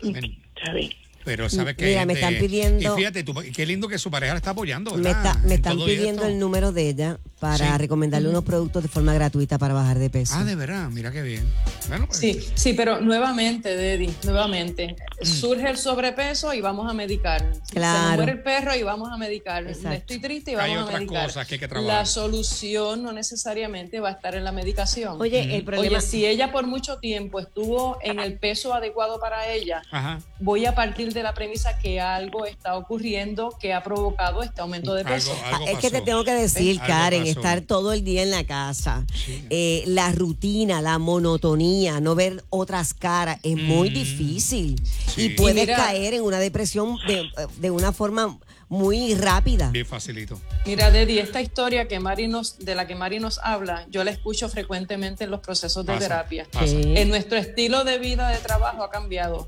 Ven, 0.02 0.38
Está 0.56 0.72
bien. 0.72 0.90
Pero 1.24 1.50
sabes 1.50 1.76
que. 1.76 1.86
Mira, 1.86 2.06
me 2.06 2.12
están 2.12 2.34
pidiendo- 2.38 2.94
Y 2.94 2.96
fíjate, 2.98 3.24
tú, 3.24 3.34
qué 3.52 3.66
lindo 3.66 3.88
que 3.88 3.98
su 3.98 4.12
pareja 4.12 4.34
la 4.34 4.38
está 4.38 4.50
apoyando. 4.50 4.96
Me, 4.96 5.10
están 5.10 5.76
pidiendo 5.76 6.22
esto. 6.22 6.26
el 6.26 6.38
número 6.38 6.70
de 6.70 6.88
ella 6.88 7.18
para 7.40 7.58
Sí. 7.72 7.78
recomendarle 7.78 8.28
unos 8.30 8.44
productos 8.44 8.82
de 8.82 8.88
forma 8.88 9.12
gratuita 9.14 9.58
para 9.58 9.74
bajar 9.74 9.98
de 9.98 10.08
peso. 10.10 10.34
Ah, 10.36 10.44
de 10.44 10.54
verdad, 10.54 10.88
mira 10.88 11.10
qué 11.12 11.22
bien. 11.22 11.46
Bueno, 11.88 12.06
pues, 12.06 12.18
Sí, 12.18 12.40
sí, 12.54 12.72
pero 12.72 13.00
nuevamente, 13.00 13.76
Dedi, 13.76 14.12
nuevamente, 14.24 14.96
Mm. 15.20 15.24
surge 15.26 15.68
el 15.70 15.76
sobrepeso 15.76 16.52
y 16.54 16.60
vamos 16.60 16.90
a 16.90 16.94
medicar. 16.94 17.44
Se 17.64 17.74
Claro. 17.74 18.16
muere 18.16 18.32
el 18.32 18.42
perro 18.42 18.74
y 18.74 18.82
vamos 18.82 19.10
a 19.12 19.16
medicar. 19.16 19.66
Exacto. 19.66 19.90
Estoy 19.92 20.18
triste 20.20 20.52
y 20.52 20.54
Hay 20.54 20.70
vamos 20.70 20.78
a 20.78 20.84
otras 20.84 21.00
medicar. 21.00 21.26
cosas 21.26 21.46
que 21.46 21.54
hay 21.54 21.60
que 21.60 21.68
trabajar. 21.68 21.96
La 21.98 22.06
solución 22.06 23.02
no 23.02 23.12
necesariamente 23.12 24.00
va 24.00 24.08
a 24.08 24.12
estar 24.12 24.34
en 24.34 24.44
la 24.44 24.52
medicación. 24.52 25.20
Oye, 25.20 25.56
el 25.56 25.64
problema... 25.64 25.98
Oye, 25.98 26.00
si 26.06 26.24
ella 26.26 26.50
por 26.52 26.66
mucho 26.66 26.98
tiempo 26.98 27.38
estuvo 27.40 27.98
en 28.02 28.18
el 28.18 28.38
peso 28.38 28.72
adecuado 28.74 29.20
para 29.20 29.46
ella, 29.48 29.82
Ajá. 29.90 30.20
voy 30.40 30.64
a 30.66 30.74
partir 30.74 31.12
de 31.12 31.22
la 31.22 31.34
premisa 31.34 31.78
que 31.78 32.00
algo 32.00 32.46
está 32.46 32.76
ocurriendo 32.76 33.54
que 33.60 33.74
ha 33.74 33.82
provocado 33.82 34.42
este 34.42 34.60
aumento 34.60 34.94
de 34.94 35.04
peso. 35.04 35.32
Algo- 35.32 35.42
Ah, 35.46 35.56
algo 35.56 35.66
es 35.68 35.78
que 35.78 35.90
te 35.90 36.00
tengo 36.00 36.24
que 36.24 36.32
decir, 36.32 36.80
Karen, 36.80 37.25
estar 37.30 37.60
todo 37.62 37.92
el 37.92 38.04
día 38.04 38.22
en 38.22 38.30
la 38.30 38.44
casa, 38.44 39.04
Sí. 39.14 39.44
eh, 39.50 39.84
la 39.86 40.12
rutina, 40.12 40.80
la 40.82 40.98
monotonía, 40.98 42.00
no 42.00 42.14
ver 42.14 42.44
otras 42.50 42.94
caras, 42.94 43.38
es 43.42 43.56
muy 43.56 43.90
Mm. 43.90 43.94
difícil. 43.94 44.82
Sí. 45.14 45.22
Y 45.22 45.28
puedes 45.30 45.56
Y 45.56 45.60
mira- 45.60 45.76
caer 45.76 46.14
en 46.14 46.22
una 46.22 46.38
depresión 46.38 46.96
de, 47.06 47.24
de 47.58 47.70
una 47.70 47.92
forma 47.92 48.38
muy 48.68 49.14
rápida. 49.14 49.70
Bien 49.70 49.86
facilito. 49.86 50.40
Mira, 50.64 50.90
Dedi, 50.90 51.20
esta 51.20 51.40
historia 51.40 51.86
que 51.86 52.00
Mari 52.00 52.26
nos, 52.26 52.58
de 52.58 52.74
la 52.74 52.86
que 52.88 52.96
Mari 52.96 53.20
nos 53.20 53.38
habla, 53.38 53.86
yo 53.90 54.02
la 54.02 54.10
escucho 54.10 54.48
frecuentemente 54.48 55.22
en 55.22 55.30
los 55.30 55.38
procesos 55.40 55.86
de 55.86 55.92
Pasa, 55.92 56.00
terapia. 56.08 56.46
pasa. 56.52 56.74
En 56.74 57.08
nuestro 57.08 57.38
estilo 57.38 57.84
de 57.84 57.98
vida 57.98 58.28
de 58.30 58.38
trabajo 58.38 58.82
ha 58.82 58.90
cambiado. 58.90 59.46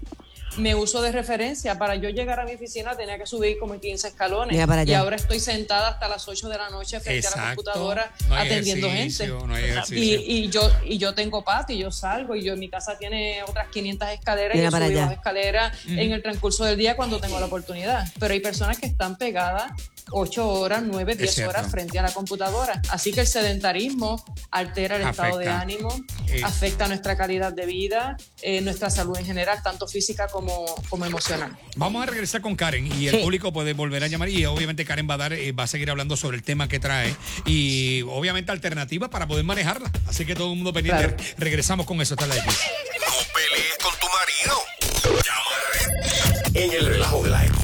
Me 0.58 0.74
uso 0.74 1.00
de 1.02 1.12
referencia. 1.12 1.78
Para 1.78 1.94
yo 1.96 2.08
llegar 2.10 2.40
a 2.40 2.44
mi 2.44 2.54
oficina 2.54 2.96
tenía 2.96 3.16
que 3.18 3.26
subir 3.26 3.58
como 3.58 3.78
15 3.78 4.08
escalones. 4.08 4.66
Para 4.66 4.82
allá. 4.82 4.90
Y 4.92 4.94
ahora 4.94 5.16
estoy 5.16 5.40
sentada 5.40 5.88
hasta 5.88 6.08
las 6.08 6.26
8 6.28 6.48
de 6.48 6.58
la 6.58 6.68
noche 6.70 7.00
frente 7.00 7.26
a 7.26 7.30
la 7.30 7.36
Exacto. 7.36 7.56
computadora 7.56 8.12
No 8.28 8.34
hay 8.34 8.46
atendiendo 8.46 8.90
gente. 8.90 9.28
no 9.28 9.54
hay 9.54 9.64
Y, 9.90 10.14
y 10.44 10.48
yo 10.50 10.60
y 10.84 10.98
yo 10.98 11.14
tengo 11.14 11.42
patio, 11.44 11.76
y 11.76 11.78
yo 11.80 11.90
salgo 11.92 12.34
y 12.34 12.42
yo 12.42 12.56
mi 12.56 12.68
casa 12.68 12.98
tiene 12.98 13.42
otras 13.46 13.68
500 13.68 14.08
escaleras 14.10 14.54
Mira 14.56 14.68
y 14.68 14.70
yo 14.94 15.00
para 15.00 15.12
escaleras 15.12 15.78
en 15.86 16.12
el 16.12 16.22
transcurso 16.22 16.64
del 16.64 16.76
día 16.76 16.96
cuando 16.96 17.20
tengo 17.20 17.38
la 17.40 17.46
oportunidad. 17.46 18.06
Pero 18.18 18.34
hay 18.34 18.40
personas 18.40 18.78
que 18.78 18.86
están 18.86 19.16
pegadas 19.16 19.70
8 20.10 20.48
horas, 20.48 20.82
9, 20.84 21.12
Es 21.12 21.18
10 21.18 21.34
cierto. 21.34 21.50
horas 21.50 21.70
frente 21.70 21.98
a 21.98 22.02
la 22.02 22.10
computadora. 22.12 22.80
Así 22.90 23.12
que 23.12 23.20
el 23.20 23.26
sedentarismo 23.26 24.24
altera 24.50 24.96
el 24.96 25.02
estado 25.02 25.38
de 25.38 25.48
Afecta. 25.48 25.60
ánimo, 25.60 25.94
Eh. 26.28 26.40
afecta 26.44 26.88
nuestra 26.88 27.16
calidad 27.16 27.52
de 27.52 27.66
vida, 27.66 28.16
eh, 28.42 28.60
nuestra 28.62 28.88
salud 28.90 29.16
en 29.18 29.26
general, 29.26 29.62
tanto 29.62 29.86
física 29.86 30.26
como, 30.28 30.47
como 30.88 31.04
emocional. 31.06 31.56
Vamos 31.76 32.02
a 32.02 32.06
regresar 32.06 32.40
con 32.40 32.56
Karen 32.56 32.86
y 32.86 33.08
el 33.08 33.16
Sí. 33.16 33.22
público 33.22 33.52
puede 33.52 33.72
volver 33.74 34.02
a 34.04 34.06
llamar 34.08 34.28
y 34.28 34.44
obviamente 34.46 34.84
Karen 34.84 35.08
va 35.08 35.14
a 35.14 35.18
dar, 35.18 35.32
eh, 35.32 35.52
va 35.52 35.64
a 35.64 35.66
seguir 35.66 35.90
hablando 35.90 36.16
sobre 36.16 36.36
el 36.36 36.42
tema 36.42 36.68
que 36.68 36.78
trae 36.80 37.14
y 37.44 38.02
obviamente 38.02 38.52
alternativas 38.52 39.08
para 39.10 39.26
poder 39.26 39.44
manejarla. 39.44 39.90
Así 40.06 40.24
que 40.24 40.34
todo 40.34 40.50
el 40.52 40.56
mundo 40.56 40.72
pendiente. 40.72 41.14
Claro. 41.14 41.34
Regresamos 41.38 41.86
con 41.86 42.00
eso. 42.00 42.14
Está 42.14 42.26
la 42.26 42.36
X. 42.36 42.46
No 42.46 43.12
pelees 43.34 43.76
con 43.82 43.92
tu 44.00 44.06
marido. 44.16 45.22
Llama 45.24 45.40
a 45.46 45.58
la 45.58 46.42
red. 46.42 46.56
En 46.56 46.72
el 46.72 46.86
relajo 46.86 47.22
de 47.22 47.30
la 47.30 47.44
X. 47.44 47.54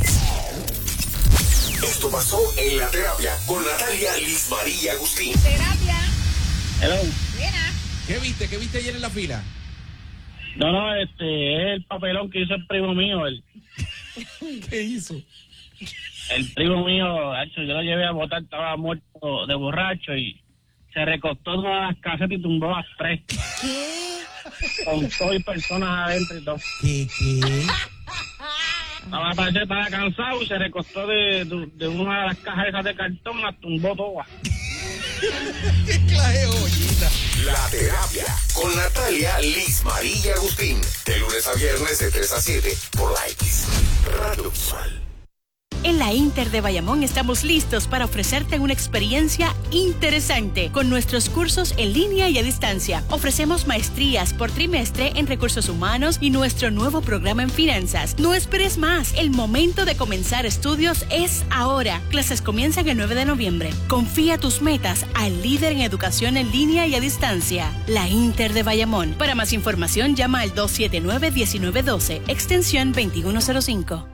pasó 2.13 2.39
en 2.59 2.79
la 2.79 2.89
terapia 2.91 3.37
con 3.47 3.65
Natalia 3.65 4.17
Liz 4.19 4.47
María 4.51 4.93
Agustín. 4.93 5.33
Terapia. 5.43 6.01
Hello. 6.81 7.03
Mira. 7.37 7.73
¿Qué 8.07 8.19
viste? 8.19 8.47
¿Qué 8.49 8.57
viste 8.59 8.79
ayer 8.79 8.95
en 8.95 9.01
la 9.03 9.11
fila? 9.11 9.43
No, 10.57 10.71
no, 10.71 10.95
este 10.95 11.55
es 11.55 11.77
el 11.77 11.85
papelón 11.85 12.31
que 12.31 12.43
hizo 12.43 12.55
el 12.55 12.67
primo 12.67 12.95
mío. 12.95 13.27
El, 13.27 13.43
¿Qué 14.71 14.83
hizo? 14.83 15.15
el 16.31 16.53
primo 16.55 16.85
mío, 16.85 17.07
yo 17.57 17.63
lo 17.63 17.83
llevé 17.83 18.07
a 18.07 18.13
votar, 18.13 18.43
estaba 18.43 18.77
muerto 18.77 19.47
de 19.47 19.55
borracho 19.55 20.17
y 20.17 20.41
se 20.93 21.05
recostó 21.05 21.55
todas 21.57 21.91
las 21.91 21.99
casetas 22.01 22.31
y 22.31 22.43
tumbó 22.43 22.71
las 22.71 22.87
tres. 22.97 23.21
Con 24.85 25.11
seis 25.11 25.45
personas 25.45 26.09
adentro 26.09 26.39
y 26.39 26.45
todo. 26.45 26.57
¿Qué, 26.81 27.09
qué? 27.19 27.67
Estaba, 29.05 29.49
estaba 29.49 29.87
cansado 29.89 30.43
y 30.43 30.47
se 30.47 30.59
recostó 30.59 31.07
de, 31.07 31.45
de, 31.45 31.69
de 31.75 31.89
una 31.89 32.21
de 32.21 32.27
las 32.29 32.39
cajas 32.39 32.69
esas 32.69 32.85
de 32.85 32.95
cartón, 32.95 33.43
las 33.43 33.61
tumbó 33.61 33.95
todas. 33.95 34.27
¿Qué 35.87 36.07
clase 36.07 36.47
de? 36.47 37.04
La 37.45 37.69
terapia 37.69 38.25
con 38.55 38.75
Natalia 38.75 39.39
Liz 39.41 39.85
María 39.85 40.35
Agustín. 40.35 40.81
De 41.05 41.19
lunes 41.19 41.47
a 41.47 41.53
viernes 41.53 41.99
de 41.99 42.11
3 42.11 42.33
a 42.33 42.41
7 42.41 42.79
por 42.97 43.13
la 43.13 43.29
X. 43.29 43.67
Radio 44.07 44.51
Visual. 44.51 45.04
En 45.85 45.99
la 45.99 46.15
Inter 46.15 46.51
de 46.51 46.63
Bayamón 46.63 47.03
estamos 47.03 47.45
listos 47.45 47.87
para 47.89 48.07
ofrecerte 48.07 48.59
una 48.59 48.73
experiencia 48.73 49.55
interesante 49.71 50.73
con 50.73 50.89
nuestros 50.89 51.29
cursos 51.29 51.75
en 51.77 51.93
línea 51.93 52.31
y 52.31 52.39
a 52.39 52.43
distancia. 52.43 53.05
Ofrecemos 53.11 53.67
maestrías 53.67 54.33
por 54.33 54.51
trimestre 54.51 55.13
en 55.15 55.27
recursos 55.27 55.69
humanos 55.69 56.17
y 56.23 56.31
nuestro 56.31 56.71
nuevo 56.71 57.03
programa 57.03 57.43
en 57.43 57.51
finanzas. 57.51 58.17
No 58.19 58.33
esperes 58.33 58.79
más, 58.79 59.13
el 59.19 59.31
momento 59.31 59.85
de 59.85 59.95
comenzar 59.95 60.47
estudios 60.47 61.05
es 61.11 61.45
ahora. 61.51 62.01
Clases 62.09 62.41
comienzan 62.41 62.89
el 62.89 62.97
9 62.97 63.15
de 63.15 63.27
noviembre. 63.27 63.71
Confía 63.87 64.39
tus 64.39 64.63
metas 64.63 65.05
al 65.13 65.43
líder 65.43 65.73
en 65.73 65.83
educación 65.83 66.39
en 66.39 66.51
línea 66.51 66.87
y 66.87 66.95
a 66.95 67.01
distancia, 67.01 67.71
la 67.89 68.09
Inter 68.09 68.55
de 68.55 68.63
Bayamón. 68.63 69.17
Para 69.19 69.35
más 69.35 69.53
información 69.53 70.17
llama 70.17 70.41
al 70.41 70.55
279-1912, 70.55 72.23
extensión 72.27 72.93
2105. 72.93 74.14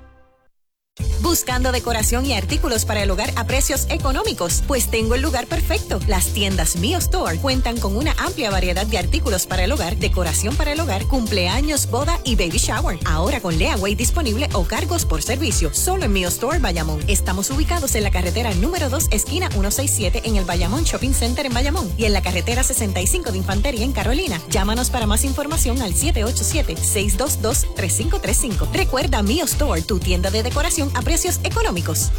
Buscando 1.30 1.70
decoración 1.70 2.26
y 2.26 2.34
artículos 2.34 2.84
para 2.84 3.04
el 3.04 3.10
hogar 3.12 3.30
a 3.36 3.44
precios 3.44 3.86
económicos, 3.88 4.64
pues 4.66 4.90
tengo 4.90 5.14
el 5.14 5.22
lugar 5.22 5.46
perfecto. 5.46 6.00
Las 6.08 6.32
tiendas 6.32 6.74
Mio 6.74 6.98
Store 6.98 7.38
cuentan 7.38 7.78
con 7.78 7.96
una 7.96 8.16
amplia 8.18 8.50
variedad 8.50 8.84
de 8.84 8.98
artículos 8.98 9.46
para 9.46 9.62
el 9.62 9.70
hogar, 9.70 9.96
decoración 9.96 10.56
para 10.56 10.72
el 10.72 10.80
hogar, 10.80 11.06
cumpleaños, 11.06 11.88
boda 11.88 12.18
y 12.24 12.34
baby 12.34 12.58
shower. 12.58 12.98
Ahora 13.04 13.40
con 13.40 13.56
Leaway 13.56 13.94
disponible 13.94 14.48
o 14.54 14.64
cargos 14.64 15.04
por 15.04 15.22
servicio, 15.22 15.72
solo 15.72 16.06
en 16.06 16.12
Mio 16.12 16.26
Store 16.26 16.58
Bayamón. 16.58 17.00
Estamos 17.06 17.48
ubicados 17.50 17.94
en 17.94 18.02
la 18.02 18.10
carretera 18.10 18.52
número 18.54 18.90
2, 18.90 19.10
esquina 19.12 19.50
167 19.50 20.22
en 20.24 20.34
el 20.34 20.44
Bayamón 20.44 20.82
Shopping 20.82 21.14
Center 21.14 21.46
en 21.46 21.54
Bayamón 21.54 21.88
y 21.96 22.06
en 22.06 22.12
la 22.12 22.22
carretera 22.22 22.64
65 22.64 23.30
de 23.30 23.38
Infantería 23.38 23.84
en 23.84 23.92
Carolina. 23.92 24.40
Llámanos 24.50 24.90
para 24.90 25.06
más 25.06 25.22
información 25.22 25.80
al 25.80 25.94
787-622-3535. 25.94 28.72
Recuerda 28.72 29.22
Mio 29.22 29.44
Store, 29.44 29.82
tu 29.82 30.00
tienda 30.00 30.32
de 30.32 30.42
decoración 30.42 30.90
a 30.94 31.02
precios 31.02 31.19
económicos. 31.44 32.10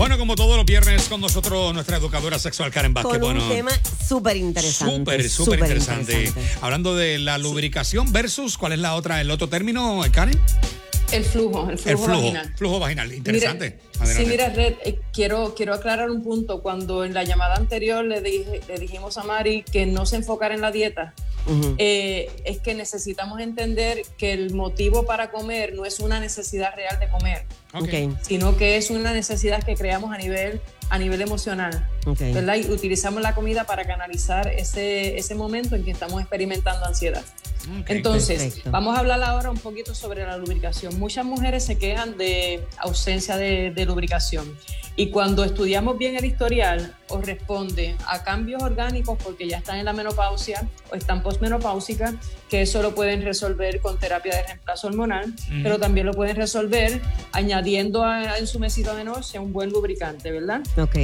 Bueno, 0.00 0.16
como 0.16 0.34
todos 0.34 0.56
los 0.56 0.64
viernes 0.64 1.10
con 1.10 1.20
nosotros 1.20 1.74
nuestra 1.74 1.98
educadora 1.98 2.38
sexual 2.38 2.70
Karen 2.70 2.94
Vázquez. 2.94 3.18
Con 3.18 3.36
un 3.36 3.38
bueno, 3.38 3.54
tema 3.54 3.70
súper 4.08 4.38
interesante. 4.38 4.96
Súper, 4.96 5.28
súper 5.28 5.58
interesante. 5.58 6.32
Hablando 6.62 6.96
de 6.96 7.18
la 7.18 7.36
lubricación 7.36 8.10
versus, 8.10 8.56
¿cuál 8.56 8.72
es 8.72 8.78
la 8.78 8.94
otra, 8.94 9.20
el 9.20 9.30
otro 9.30 9.50
término, 9.50 10.00
Karen? 10.10 10.40
El 11.12 11.22
flujo, 11.22 11.68
el 11.68 11.76
flujo, 11.76 11.90
El 11.90 11.98
flujo, 11.98 12.12
vaginal. 12.12 12.54
flujo 12.56 12.78
vaginal. 12.78 13.12
Interesante. 13.12 13.78
Mira, 14.00 14.14
sí, 14.14 14.24
mira, 14.24 14.48
Red, 14.48 14.76
eh, 14.86 15.00
quiero, 15.12 15.54
quiero 15.54 15.74
aclarar 15.74 16.10
un 16.10 16.22
punto. 16.22 16.62
Cuando 16.62 17.04
en 17.04 17.12
la 17.12 17.24
llamada 17.24 17.56
anterior 17.56 18.02
le, 18.02 18.22
dije, 18.22 18.62
le 18.68 18.78
dijimos 18.78 19.18
a 19.18 19.24
Mari 19.24 19.64
que 19.70 19.84
no 19.84 20.06
se 20.06 20.16
enfocara 20.16 20.54
en 20.54 20.62
la 20.62 20.70
dieta, 20.70 21.12
Ujú. 21.46 21.74
eh, 21.76 22.30
es 22.46 22.58
que 22.60 22.74
necesitamos 22.74 23.38
entender 23.40 24.00
que 24.16 24.32
el 24.32 24.54
motivo 24.54 25.04
para 25.04 25.30
comer 25.30 25.74
no 25.74 25.84
es 25.84 26.00
una 26.00 26.20
necesidad 26.20 26.74
real 26.74 26.98
de 26.98 27.08
comer, 27.10 27.44
Ok. 27.72 27.82
Ok, 27.82 28.18
sino 28.22 28.56
que 28.56 28.76
es 28.76 28.90
una 28.90 29.12
necesidad 29.12 29.62
que 29.62 29.74
creamos 29.74 30.12
a 30.12 30.18
nivel, 30.18 30.60
a 30.88 30.98
nivel 30.98 31.20
emocional. 31.22 31.86
ok. 32.06 32.20
¿verdad? 32.34 32.56
Y 32.56 32.70
utilizamos 32.70 33.22
la 33.22 33.34
comida 33.34 33.64
para 33.64 33.84
canalizar 33.84 34.48
ese, 34.48 35.18
ese 35.18 35.34
momento 35.34 35.76
en 35.76 35.84
que 35.84 35.90
estamos 35.90 36.20
experimentando 36.20 36.86
ansiedad. 36.86 37.24
Entonces, 37.86 38.42
Perfecto. 38.42 38.70
vamos 38.70 38.96
a 38.96 39.00
hablar 39.00 39.22
ahora 39.22 39.50
un 39.50 39.58
poquito 39.58 39.94
sobre 39.94 40.24
la 40.24 40.38
lubricación. 40.38 40.98
Muchas 40.98 41.26
mujeres 41.26 41.64
se 41.64 41.76
quejan 41.76 42.16
de 42.16 42.66
ausencia 42.78 43.36
de, 43.36 43.70
de 43.70 43.84
lubricación 43.84 44.56
y 44.96 45.10
cuando 45.10 45.44
estudiamos 45.44 45.98
bien 45.98 46.16
el 46.16 46.24
historial, 46.24 46.94
os 47.08 47.24
responde 47.24 47.96
a 48.06 48.24
cambios 48.24 48.62
orgánicos 48.62 49.18
porque 49.22 49.46
ya 49.46 49.58
están 49.58 49.78
en 49.78 49.84
la 49.84 49.92
menopausia 49.92 50.66
o 50.90 50.94
están 50.94 51.22
posmenopáusicas, 51.22 52.14
que 52.50 52.62
eso 52.62 52.82
lo 52.82 52.94
pueden 52.94 53.22
resolver 53.22 53.80
con 53.80 53.98
terapia 53.98 54.34
de 54.34 54.42
reemplazo 54.42 54.88
hormonal, 54.88 55.32
pero 55.62 55.78
también 55.78 56.06
lo 56.06 56.12
pueden 56.12 56.34
resolver 56.36 57.00
añadiendo 57.32 58.04
a- 58.04 58.38
en 58.38 58.46
su 58.46 58.58
mesita 58.58 58.94
de 58.94 59.04
noche 59.04 59.38
un 59.38 59.52
buen 59.52 59.70
lubricante, 59.70 60.30
¿verdad? 60.32 60.60
Ok. 60.76 60.96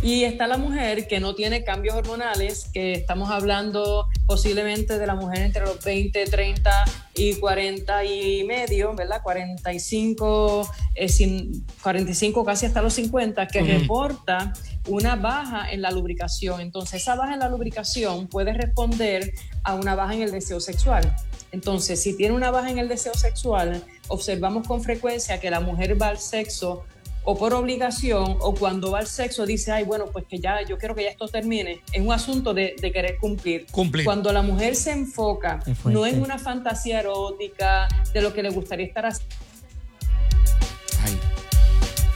Y 0.00 0.22
está 0.22 0.46
la 0.46 0.58
mujer 0.58 1.08
que 1.08 1.18
no 1.18 1.34
tiene 1.34 1.64
cambios 1.64 1.96
hormonales, 1.96 2.70
que 2.72 2.92
estamos 2.92 3.30
hablando 3.30 4.06
posiblemente 4.26 4.96
de 4.96 5.06
la 5.08 5.16
mujer 5.16 5.40
entre 5.40 5.62
los 5.64 5.82
20, 5.84 6.24
30 6.24 6.70
y 7.16 7.34
40 7.34 8.04
y 8.04 8.44
medio, 8.44 8.94
¿verdad? 8.94 9.20
45, 9.24 10.70
eh, 10.94 11.08
sin, 11.08 11.64
45 11.82 12.44
casi 12.44 12.66
hasta 12.66 12.80
los 12.80 12.94
50, 12.94 13.48
que 13.48 13.60
reporta 13.62 14.52
una 14.88 15.16
baja 15.16 15.70
en 15.70 15.82
la 15.82 15.90
lubricación. 15.90 16.60
Entonces, 16.60 17.02
esa 17.02 17.14
baja 17.14 17.34
en 17.34 17.40
la 17.40 17.48
lubricación 17.48 18.26
puede 18.26 18.52
responder 18.52 19.32
a 19.62 19.74
una 19.74 19.94
baja 19.94 20.14
en 20.14 20.22
el 20.22 20.30
deseo 20.30 20.60
sexual. 20.60 21.14
Entonces, 21.52 22.02
si 22.02 22.16
tiene 22.16 22.34
una 22.34 22.50
baja 22.50 22.70
en 22.70 22.78
el 22.78 22.88
deseo 22.88 23.14
sexual, 23.14 23.82
observamos 24.08 24.66
con 24.66 24.82
frecuencia 24.82 25.40
que 25.40 25.50
la 25.50 25.60
mujer 25.60 26.00
va 26.00 26.08
al 26.08 26.18
sexo 26.18 26.84
o 27.24 27.36
por 27.36 27.52
obligación 27.52 28.38
o 28.40 28.54
cuando 28.54 28.90
va 28.90 29.00
al 29.00 29.06
sexo 29.06 29.44
dice, 29.44 29.70
ay, 29.70 29.84
bueno, 29.84 30.06
pues 30.06 30.24
que 30.24 30.38
ya, 30.38 30.62
yo 30.62 30.78
quiero 30.78 30.94
que 30.94 31.02
ya 31.02 31.10
esto 31.10 31.28
termine. 31.28 31.82
Es 31.92 32.00
un 32.00 32.10
asunto 32.10 32.54
de, 32.54 32.74
de 32.80 32.90
querer 32.90 33.18
cumplir. 33.18 33.66
Cumplir. 33.70 34.06
Cuando 34.06 34.32
la 34.32 34.40
mujer 34.40 34.74
se 34.74 34.92
enfoca 34.92 35.60
no 35.84 36.06
en 36.06 36.22
una 36.22 36.38
fantasía 36.38 37.00
erótica 37.00 37.86
de 38.14 38.22
lo 38.22 38.32
que 38.32 38.42
le 38.42 38.48
gustaría 38.48 38.86
estar 38.86 39.04
Ay. 39.04 39.12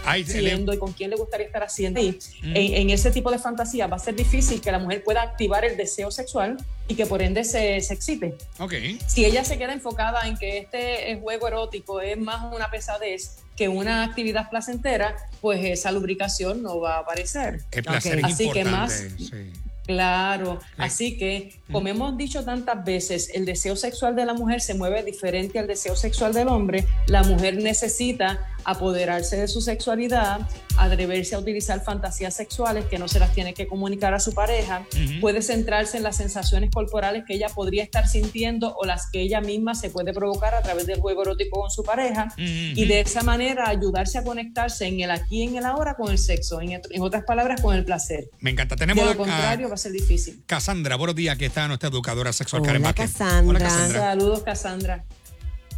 Ay, 0.05 0.23
haciendo 0.23 0.73
y 0.73 0.79
con 0.79 0.93
quién 0.93 1.11
le 1.11 1.17
gustaría 1.17 1.47
estar 1.47 1.63
haciendo. 1.63 2.01
Y 2.01 2.19
en, 2.43 2.75
en 2.75 2.91
ese 2.91 3.11
tipo 3.11 3.31
de 3.31 3.39
fantasía 3.39 3.87
va 3.87 3.97
a 3.97 4.01
ser 4.01 4.15
difícil 4.15 4.61
que 4.61 4.73
la 4.73 4.79
mujer 4.79 5.03
pueda 5.05 5.23
activar 5.23 5.65
el 5.65 5.77
deseo 5.77 6.11
sexual 6.11 6.57
y 6.89 6.95
que 6.95 7.07
por 7.07 7.23
ende 7.23 7.45
se, 7.45 7.81
se 7.81 7.95
excite. 7.95 8.35
Ok. 8.59 8.75
Si 9.07 9.25
ella 9.25 9.45
se 9.45 9.59
queda 9.59 9.73
enfocada 9.73 10.27
en 10.27 10.37
que 10.37 10.59
este 10.59 11.19
juego 11.21 11.49
erótico 11.49 12.01
es 12.01 12.19
más 12.19 12.53
una 12.55 12.71
pesadez 12.71 13.37
que 13.57 13.69
una 13.69 14.03
actividad 14.05 14.49
placentera, 14.51 15.15
pues 15.41 15.65
esa 15.65 15.93
lubricación 15.93 16.63
no 16.63 16.81
va 16.81 16.97
a 16.97 16.99
aparecer. 17.01 17.61
El 17.71 17.83
placer 17.85 18.19
Ok. 18.19 18.25
es 18.27 18.33
Así 18.35 18.51
que 18.51 18.65
más- 18.65 19.05
sí. 19.19 19.53
Claro, 19.85 20.61
así 20.79 21.19
que 21.19 21.59
como 21.73 21.89
hemos 21.89 22.17
dicho 22.17 22.45
tantas 22.45 22.85
veces, 22.85 23.31
el 23.35 23.45
deseo 23.45 23.75
sexual 23.75 24.15
de 24.15 24.25
la 24.25 24.33
mujer 24.33 24.61
se 24.61 24.75
mueve 24.75 25.03
diferente 25.03 25.59
al 25.59 25.67
deseo 25.67 25.97
sexual 25.97 26.33
del 26.33 26.47
hombre. 26.47 26.87
La 27.09 27.25
mujer 27.25 27.57
necesita 27.57 28.39
apoderarse 28.65 29.37
de 29.37 29.49
su 29.49 29.61
sexualidad, 29.61 30.41
atreverse 30.77 31.35
a 31.35 31.39
utilizar 31.39 31.83
fantasías 31.85 32.35
sexuales 32.35 32.87
que 32.87 32.99
no 32.99 33.09
se 33.09 33.19
las 33.19 33.33
tiene 33.35 33.55
que 33.55 33.67
comunicar 33.67 34.15
a 34.15 34.21
su 34.21 34.33
pareja, 34.33 34.87
puede 35.21 35.43
centrarse 35.43 35.97
en 35.99 36.03
las 36.03 36.17
sensaciones 36.17 36.71
corporales 36.71 37.25
que 37.27 37.35
ella 37.35 37.49
podría 37.49 37.83
estar 37.83 38.09
sintiendo 38.09 38.75
o 38.77 38.85
las 38.87 39.11
que 39.11 39.21
ella 39.21 39.41
misma 39.41 39.75
se 39.75 39.91
puede 39.91 40.13
provocar 40.13 40.55
a 40.55 40.63
través 40.63 40.87
del 40.87 41.01
juego 41.01 41.23
erótico 41.23 41.61
con 41.61 41.71
su 41.71 41.83
pareja 41.83 42.29
y 42.37 42.85
de 42.87 43.01
esa 43.01 43.23
manera 43.23 43.69
ayudarse 43.69 44.19
a 44.19 44.25
conectarse 44.25 44.87
en 44.87 45.01
el 45.01 45.11
aquí 45.11 45.43
y 45.43 45.49
en 45.49 45.57
el 45.57 45.65
ahora 45.67 45.95
con 45.95 46.11
el 46.11 46.19
sexo, 46.19 46.61
en, 46.61 46.73
en 46.73 47.03
otras 47.03 47.25
palabras, 47.25 47.61
con 47.61 47.75
el 47.75 47.85
placer. 47.85 48.29
Me 48.41 48.51
encanta. 48.51 48.77
Tenemos 48.77 49.03
de 49.05 49.15
lo 49.15 49.23
a- 49.23 49.27
contrario 49.27 49.69
va 49.69 49.75
a 49.75 49.79
ser 49.79 49.93
difícil. 49.93 50.43
Cassandra, 50.47 50.97
buenos 50.97 51.17
días, 51.17 51.37
que 51.37 51.47
está 51.47 51.67
nuestra 51.69 51.89
educadora 51.89 52.33
sexual, 52.33 52.63
Hola, 52.63 52.69
Karen 52.69 52.83
Vázquez. 52.83 53.13
Cassandra. 53.13 53.49
Hola, 53.51 53.59
Cassandra. 53.59 54.01
Saludos, 54.01 54.43
Cassandra. 54.43 55.05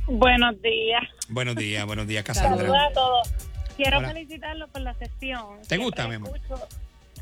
Buenos 0.07 0.61
días. 0.61 1.03
Buenos 1.29 1.57
días, 1.57 1.87
buenos 1.87 2.07
días, 2.07 2.25
Saludos 2.27 2.59
Cassandra. 2.63 2.87
a 2.87 2.93
todos. 2.93 3.33
Quiero 3.77 3.99
Hola. 3.99 4.09
felicitarlo 4.09 4.69
por 4.69 4.83
la 4.83 4.95
sesión. 4.95 5.59
¿Te 5.61 5.65
Siempre 5.69 5.79
gusta, 5.85 6.09
mi 6.09 6.15
amor? 6.17 6.37
escucho. 6.37 6.63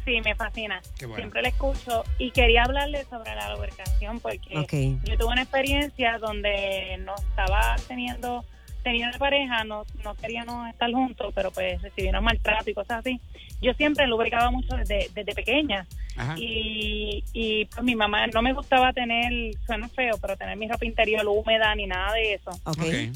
Sí, 0.05 0.21
me 0.25 0.35
fascina. 0.35 0.83
Qué 0.99 1.07
bueno. 1.07 1.19
Siempre 1.23 1.43
la 1.43 1.49
escucho 1.49 2.05
y 2.19 2.33
quería 2.33 2.65
hablarle 2.65 3.05
sobre 3.05 3.35
la 3.37 3.55
lubricación 3.55 4.19
porque 4.19 4.59
Ok. 4.59 4.73
yo 5.05 5.17
tuve 5.17 5.33
una 5.33 5.43
experiencia 5.43 6.19
donde 6.19 6.97
no 7.01 7.15
estaba 7.15 7.77
teniendo 7.87 8.45
tenía 8.83 9.09
una 9.09 9.19
pareja, 9.19 9.65
no, 9.65 9.85
no 10.05 10.15
queríamos 10.15 10.69
estar 10.69 10.91
juntos, 10.93 11.33
pero 11.35 11.51
pues 11.51 11.81
recibieron 11.83 12.25
maltrato 12.25 12.71
y 12.71 12.75
cosas 12.75 13.01
así. 13.01 13.21
Yo 13.61 13.73
siempre 13.75 14.07
lubricaba 14.07 14.51
mucho 14.51 14.77
desde, 14.77 15.09
desde 15.15 15.35
pequeña. 15.35 15.87
Ajá. 16.17 16.35
Y, 16.37 17.25
y 17.33 17.65
pues 17.67 17.83
mi 17.83 17.95
mamá 17.95 18.27
no 18.27 18.43
me 18.43 18.53
gustaba 18.53 18.93
tener, 18.93 19.55
suena 19.65 19.89
feo, 19.89 20.19
pero 20.21 20.37
tener 20.37 20.57
mi 20.57 20.69
ropa 20.69 20.85
interior 20.85 21.27
húmeda 21.27 21.75
ni 21.75 21.87
nada 21.87 22.13
de 22.15 22.35
eso. 22.35 22.51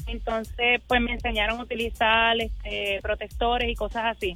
Entonces, 0.07 0.81
pues 0.87 1.01
me 1.01 1.13
enseñaron 1.13 1.59
a 1.59 1.63
utilizar 1.63 2.39
este, 2.39 2.99
protectores 3.01 3.69
y 3.69 3.75
cosas 3.75 4.15
así. 4.17 4.35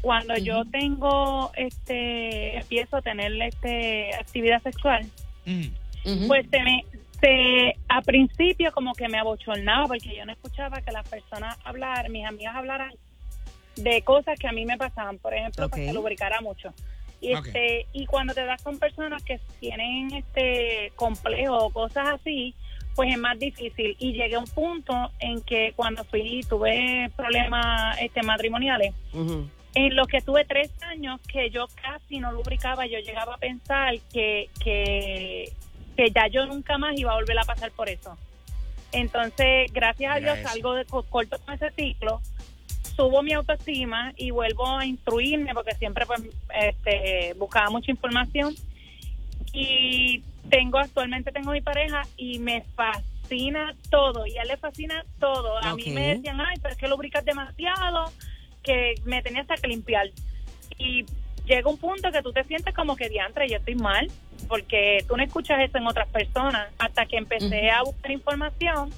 Cuando 0.00 0.36
yo 0.38 0.64
tengo, 0.64 1.52
este, 1.54 2.58
empiezo 2.58 2.96
a 2.96 3.02
tener 3.02 3.32
este, 3.42 4.14
actividad 4.14 4.62
sexual, 4.62 5.06
Mm. 5.46 6.28
Pues 6.28 6.46
se 6.50 6.62
me, 6.62 6.84
se, 7.20 7.74
a 7.88 8.00
principio 8.02 8.72
como 8.72 8.92
que 8.94 9.08
me 9.08 9.18
abochornaba 9.18 9.86
porque 9.86 10.14
yo 10.16 10.24
no 10.24 10.32
escuchaba 10.32 10.80
que 10.80 10.92
las 10.92 11.08
personas 11.08 11.56
hablar, 11.64 12.08
mis 12.10 12.26
amigas 12.26 12.54
hablaran 12.56 12.92
de 13.76 14.02
cosas 14.02 14.38
que 14.38 14.48
a 14.48 14.52
mí 14.52 14.64
me 14.64 14.76
pasaban, 14.78 15.18
por 15.18 15.34
ejemplo, 15.34 15.68
pues 15.68 15.82
Ok. 15.82 15.88
que 15.88 15.92
lubricara 15.92 16.40
mucho. 16.40 16.72
Y 17.20 17.32
este 17.32 17.86
y 17.92 18.06
cuando 18.06 18.34
te 18.34 18.44
das 18.44 18.62
con 18.62 18.78
personas 18.78 19.22
que 19.22 19.40
tienen 19.58 20.12
este 20.12 20.92
complejo 20.96 21.56
o 21.56 21.70
cosas 21.70 22.08
así, 22.08 22.54
pues 22.94 23.10
es 23.10 23.18
más 23.18 23.38
difícil 23.38 23.96
y 23.98 24.12
llegué 24.12 24.36
a 24.36 24.38
un 24.38 24.46
punto 24.46 25.10
en 25.18 25.40
que 25.42 25.72
cuando 25.76 26.04
fui 26.04 26.40
tuve 26.48 27.10
problemas 27.16 27.98
este 28.00 28.22
matrimoniales 28.22 28.94
en 29.74 29.94
los 29.94 30.08
que 30.08 30.22
tuve 30.22 30.46
tres 30.46 30.70
años 30.82 31.20
que 31.30 31.50
yo 31.50 31.66
casi 31.82 32.18
no 32.18 32.32
lubricaba, 32.32 32.86
yo 32.86 32.98
llegaba 32.98 33.34
a 33.34 33.38
pensar 33.38 33.94
que, 34.10 34.48
que, 34.64 35.52
que 35.96 36.10
ya 36.10 36.26
yo 36.28 36.46
nunca 36.46 36.78
más 36.78 36.96
iba 36.98 37.12
a 37.12 37.16
volver 37.16 37.38
a 37.38 37.44
pasar 37.44 37.70
por 37.72 37.88
eso. 37.88 38.16
Entonces, 38.92 39.72
gracias 39.72 40.14
a 40.16 40.20
Dios, 40.20 40.38
eso. 40.38 40.48
salgo 40.48 40.74
de 40.74 40.84
co- 40.84 41.02
corto 41.04 41.38
con 41.40 41.54
ese 41.54 41.70
ciclo, 41.72 42.20
subo 42.94 43.22
mi 43.22 43.32
autoestima 43.32 44.12
y 44.16 44.30
vuelvo 44.30 44.66
a 44.78 44.86
instruirme 44.86 45.52
porque 45.54 45.74
siempre 45.74 46.06
pues, 46.06 46.22
este, 46.54 47.34
buscaba 47.34 47.68
mucha 47.70 47.90
información 47.90 48.54
y 49.52 50.22
tengo 50.50 50.78
actualmente 50.78 51.32
tengo 51.32 51.50
mi 51.52 51.60
pareja 51.60 52.02
y 52.16 52.38
me 52.38 52.62
fascina 52.74 53.74
todo 53.90 54.26
y 54.26 54.38
a 54.38 54.42
él 54.42 54.48
le 54.48 54.56
fascina 54.56 55.04
todo. 55.18 55.58
A 55.58 55.72
Ok. 55.72 55.76
mí 55.84 55.90
me 55.92 56.14
decían, 56.14 56.40
ay, 56.40 56.56
pero 56.62 56.72
es 56.72 56.78
que 56.78 56.88
lubricas 56.88 57.24
demasiado, 57.24 58.12
que 58.62 58.94
me 59.04 59.22
tenía 59.22 59.42
hasta 59.42 59.56
que 59.56 59.68
limpiar. 59.68 60.08
Y 60.78 61.04
llega 61.46 61.68
un 61.68 61.78
punto 61.78 62.10
que 62.12 62.22
tú 62.22 62.32
te 62.32 62.44
sientes 62.44 62.74
como 62.74 62.96
que 62.96 63.08
diantre, 63.08 63.48
yo 63.48 63.56
estoy 63.56 63.74
mal, 63.74 64.10
porque 64.48 65.04
tú 65.08 65.16
no 65.16 65.22
escuchas 65.22 65.60
eso 65.60 65.78
en 65.78 65.86
otras 65.86 66.08
personas, 66.08 66.68
hasta 66.78 67.06
que 67.06 67.16
empecé 67.16 67.70
a 67.70 67.82
buscar 67.82 68.10
información 68.10 68.90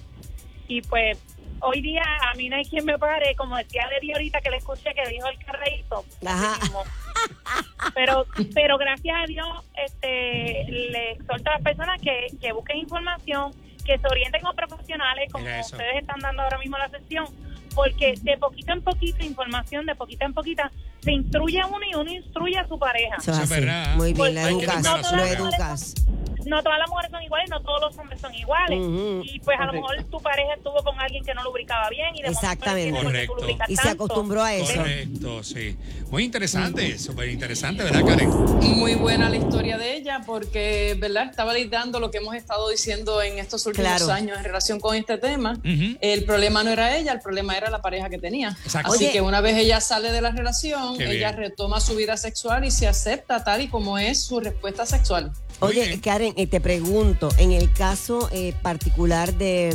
y 0.66 0.82
pues 0.82 1.18
hoy 1.60 1.80
día 1.80 2.04
a 2.30 2.34
mí 2.34 2.48
no 2.48 2.56
hay 2.56 2.64
quien 2.64 2.84
me 2.84 2.98
pare, 2.98 3.34
como 3.36 3.56
decía 3.56 3.88
Lady 3.90 4.12
ahorita 4.12 4.40
que 4.40 4.50
le 4.50 4.58
escuché 4.58 4.94
que 4.94 5.08
dijo 5.08 5.26
el 5.28 5.38
carrito. 5.44 6.04
Ajá. 6.26 6.58
Pero, 7.94 8.26
pero 8.54 8.78
gracias 8.78 9.16
a 9.16 9.26
Dios, 9.26 9.48
este, 9.74 10.64
le 10.68 11.12
exhorto 11.12 11.50
a 11.50 11.54
las 11.54 11.62
personas 11.62 12.00
que, 12.00 12.26
que 12.40 12.52
busquen 12.52 12.78
información, 12.78 13.52
que 13.84 13.98
se 13.98 14.06
orienten 14.06 14.42
con 14.42 14.54
profesionales, 14.54 15.32
como 15.32 15.44
ustedes 15.60 15.96
están 15.96 16.20
dando 16.20 16.42
ahora 16.42 16.58
mismo 16.58 16.76
la 16.76 16.88
sesión, 16.90 17.26
porque 17.78 18.14
de 18.22 18.36
poquito 18.38 18.72
en 18.72 18.82
poquito, 18.82 19.24
información 19.24 19.86
de 19.86 19.94
poquita 19.94 20.26
en 20.26 20.34
poquita, 20.34 20.72
se 21.00 21.12
instruye 21.12 21.60
a 21.60 21.66
uno 21.66 21.78
y 21.88 21.94
uno 21.94 22.10
instruye 22.10 22.58
a 22.58 22.66
su 22.66 22.76
pareja. 22.76 23.14
Eso 23.18 23.30
es 23.30 23.38
así. 23.38 23.54
verdad. 23.54 23.94
Muy 23.94 24.12
bien, 24.12 24.34
que 24.34 24.64
educas. 24.64 25.12
Lo 25.12 25.24
educas. 25.24 25.94
No 26.48 26.62
todas 26.62 26.78
las 26.78 26.88
mujeres 26.88 27.10
son 27.10 27.22
iguales, 27.22 27.50
no 27.50 27.60
todos 27.60 27.80
los 27.82 27.98
hombres 27.98 28.20
son 28.20 28.34
iguales. 28.34 28.78
Y 29.24 29.38
pues 29.40 29.58
a 29.60 29.66
lo 29.66 29.72
mejor 29.74 30.02
tu 30.04 30.18
pareja 30.20 30.54
estuvo 30.54 30.82
con 30.82 30.98
alguien 30.98 31.22
que 31.24 31.34
no 31.34 31.42
lubricaba 31.44 31.88
bien 31.90 32.14
y 32.16 32.22
de 32.22 32.28
Exactamente. 32.28 32.98
tú 32.98 33.04
Correcto. 33.06 33.36
lubricas 33.36 33.68
Y 33.68 33.76
se 33.76 33.88
acostumbró 33.90 34.42
a 34.42 34.54
eso. 34.54 34.74
Correcto, 34.74 35.42
sí. 35.44 35.76
Muy 36.10 36.24
interesante, 36.24 36.98
súper 36.98 37.28
interesante, 37.28 37.82
¿verdad, 37.84 38.04
Karen? 38.04 38.30
Muy 38.30 38.94
buena 38.94 39.28
la 39.28 39.36
historia 39.36 39.76
de 39.76 39.94
ella 39.96 40.22
porque, 40.24 40.96
¿verdad? 40.98 41.26
Está 41.28 41.44
validando 41.44 42.00
lo 42.00 42.10
que 42.10 42.18
hemos 42.18 42.34
estado 42.34 42.70
diciendo 42.70 43.20
en 43.22 43.38
estos 43.38 43.66
últimos 43.66 43.88
Claro. 43.90 44.10
años 44.12 44.38
en 44.38 44.44
relación 44.44 44.80
con 44.80 44.94
este 44.96 45.18
tema. 45.18 45.58
El 46.00 46.24
problema 46.24 46.64
no 46.64 46.70
era 46.70 46.96
ella, 46.96 47.12
el 47.12 47.20
problema 47.20 47.56
era 47.56 47.68
la 47.70 47.82
pareja 47.82 48.08
que 48.08 48.18
tenía. 48.18 48.56
Exacto. 48.64 48.92
Así 48.92 49.04
Oye. 49.04 49.12
que 49.12 49.20
una 49.20 49.40
vez 49.42 49.56
ella 49.58 49.80
sale 49.82 50.12
de 50.12 50.20
la 50.22 50.30
relación, 50.30 50.96
Qué 50.96 51.04
ella 51.04 51.32
bien. 51.32 51.36
retoma 51.50 51.80
su 51.80 51.94
vida 51.94 52.16
sexual 52.16 52.64
y 52.64 52.70
se 52.70 52.88
acepta 52.88 53.44
tal 53.44 53.60
y 53.60 53.68
como 53.68 53.98
es 53.98 54.24
su 54.24 54.40
respuesta 54.40 54.86
sexual. 54.86 55.30
Oye. 55.60 56.00
Karen, 56.00 56.34
eh, 56.36 56.46
te 56.46 56.60
pregunto, 56.60 57.28
en 57.38 57.52
el 57.52 57.72
caso 57.72 58.28
eh, 58.32 58.54
particular 58.62 59.34
de 59.34 59.72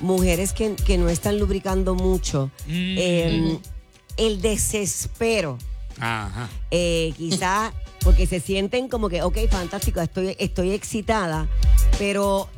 mm, 0.00 0.04
mujeres 0.04 0.52
que, 0.52 0.74
que 0.74 0.98
no 0.98 1.08
están 1.08 1.38
lubricando 1.38 1.94
mucho, 1.94 2.50
Mm. 2.66 2.94
eh, 2.98 3.58
el 4.16 4.40
desespero, 4.40 5.58
Ajá. 5.98 6.48
eh, 6.70 7.12
quizá 7.16 7.72
porque 8.00 8.26
se 8.26 8.40
sienten 8.40 8.88
como 8.88 9.08
que, 9.08 9.22
ok, 9.22 9.38
fantástico, 9.50 10.00
estoy, 10.00 10.36
estoy 10.38 10.72
excitada, 10.72 11.48
pero 11.98 12.48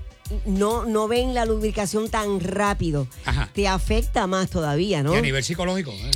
no, 0.44 0.84
no 0.84 1.06
ven 1.08 1.34
la 1.34 1.44
lubricación 1.44 2.08
tan 2.10 2.40
rápido. 2.40 3.06
Ajá. 3.24 3.48
Te 3.54 3.68
afecta 3.68 4.26
más 4.26 4.50
todavía, 4.50 5.02
¿no? 5.04 5.14
Y 5.14 5.18
a 5.18 5.22
nivel 5.22 5.44
psicológico. 5.44 5.92
eh. 5.92 6.10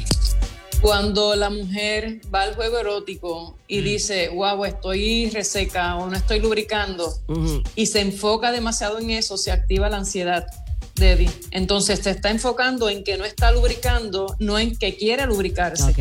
Cuando 0.80 1.36
la 1.36 1.50
mujer 1.50 2.20
va 2.34 2.42
al 2.42 2.54
juego 2.54 2.78
erótico 2.78 3.58
y 3.68 3.80
dice, 3.82 4.30
wow, 4.30 4.64
estoy 4.64 5.28
reseca 5.28 5.96
o 5.96 6.06
no 6.08 6.16
estoy 6.16 6.40
lubricando, 6.40 7.12
y 7.74 7.86
se 7.86 8.00
enfoca 8.00 8.50
demasiado 8.50 8.98
en 8.98 9.10
eso, 9.10 9.36
se 9.36 9.52
activa 9.52 9.90
la 9.90 9.98
ansiedad, 9.98 10.46
Debbie. 10.94 11.30
Entonces 11.50 12.00
te 12.00 12.10
está 12.10 12.30
enfocando 12.30 12.88
en 12.88 13.04
que 13.04 13.18
no 13.18 13.26
está 13.26 13.52
lubricando, 13.52 14.34
no 14.38 14.58
en 14.58 14.74
que 14.76 14.96
quiere 14.96 15.26
lubricarse. 15.26 15.94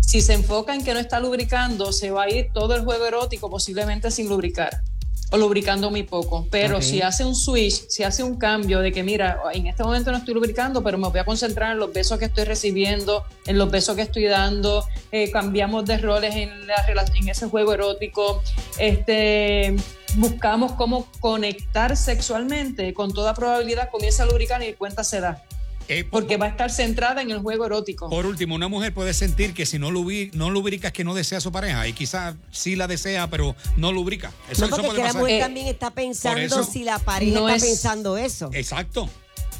Si 0.00 0.22
se 0.22 0.32
enfoca 0.32 0.74
en 0.74 0.82
que 0.82 0.94
no 0.94 0.98
está 0.98 1.20
lubricando, 1.20 1.92
se 1.92 2.10
va 2.10 2.24
a 2.24 2.30
ir 2.30 2.48
todo 2.54 2.74
el 2.74 2.84
juego 2.84 3.04
erótico 3.04 3.50
posiblemente 3.50 4.10
sin 4.10 4.28
lubricar 4.28 4.82
o 5.30 5.36
lubricando 5.36 5.90
muy 5.90 6.02
poco. 6.02 6.46
Pero 6.50 6.82
si 6.82 7.02
hace 7.02 7.24
un 7.24 7.34
switch, 7.34 7.88
si 7.88 8.02
hace 8.02 8.22
un 8.22 8.36
cambio 8.36 8.80
de 8.80 8.92
que, 8.92 9.02
mira, 9.02 9.40
en 9.52 9.66
este 9.66 9.82
momento 9.82 10.10
no 10.10 10.18
estoy 10.18 10.34
lubricando, 10.34 10.82
pero 10.82 10.98
me 10.98 11.08
voy 11.08 11.20
a 11.20 11.24
concentrar 11.24 11.72
en 11.72 11.78
los 11.78 11.92
besos 11.92 12.18
que 12.18 12.26
estoy 12.26 12.44
recibiendo, 12.44 13.24
en 13.46 13.58
los 13.58 13.70
besos 13.70 13.96
que 13.96 14.02
estoy 14.02 14.24
dando, 14.24 14.84
eh, 15.12 15.30
cambiamos 15.30 15.84
de 15.84 15.98
roles 15.98 16.34
en, 16.34 16.66
la, 16.66 16.84
en 17.14 17.28
ese 17.28 17.48
juego 17.48 17.72
erótico, 17.72 18.42
este, 18.78 19.76
buscamos 20.16 20.72
cómo 20.72 21.06
conectar 21.20 21.96
sexualmente, 21.96 22.92
con 22.94 23.12
toda 23.12 23.34
probabilidad 23.34 23.90
comienza 23.90 24.24
a 24.24 24.26
lubricar 24.26 24.62
y 24.62 24.72
cuenta 24.74 25.04
se 25.04 25.20
da. 25.20 25.42
Eh, 25.92 26.04
por, 26.04 26.20
Porque 26.22 26.36
va 26.36 26.46
a 26.46 26.48
estar 26.50 26.70
centrada 26.70 27.20
en 27.20 27.32
el 27.32 27.40
juego 27.40 27.66
erótico. 27.66 28.08
por 28.08 28.24
último, 28.24 28.54
una 28.54 28.68
mujer 28.68 28.94
puede 28.94 29.12
sentir 29.12 29.54
que 29.54 29.66
si 29.66 29.78
no, 29.80 29.90
lubri- 29.90 30.30
no 30.34 30.48
lubrica 30.50 30.86
es 30.88 30.92
que 30.92 31.02
no 31.02 31.14
desea 31.14 31.38
a 31.38 31.40
su 31.40 31.50
pareja 31.50 31.88
y 31.88 31.92
quizás 31.92 32.36
sí 32.52 32.76
la 32.76 32.86
desea, 32.86 33.28
pero 33.28 33.56
no 33.76 33.90
lubrica. 33.90 34.32
Eso, 34.48 34.68
No, 34.68 34.74
eso 34.76 34.76
puede 34.84 34.94
que 34.94 35.02
la 35.02 35.06
pasar. 35.08 35.20
mujer 35.22 35.36
Eh, 35.36 35.40
también 35.40 35.66
está 35.66 35.90
pensando 35.90 36.40
eso 36.40 36.62
si 36.62 36.84
la 36.84 37.00
pareja 37.00 37.40
no 37.40 37.48
está 37.48 37.56
es- 37.66 37.72
pensando 37.72 38.16
eso. 38.16 38.50
Exacto. 38.52 39.08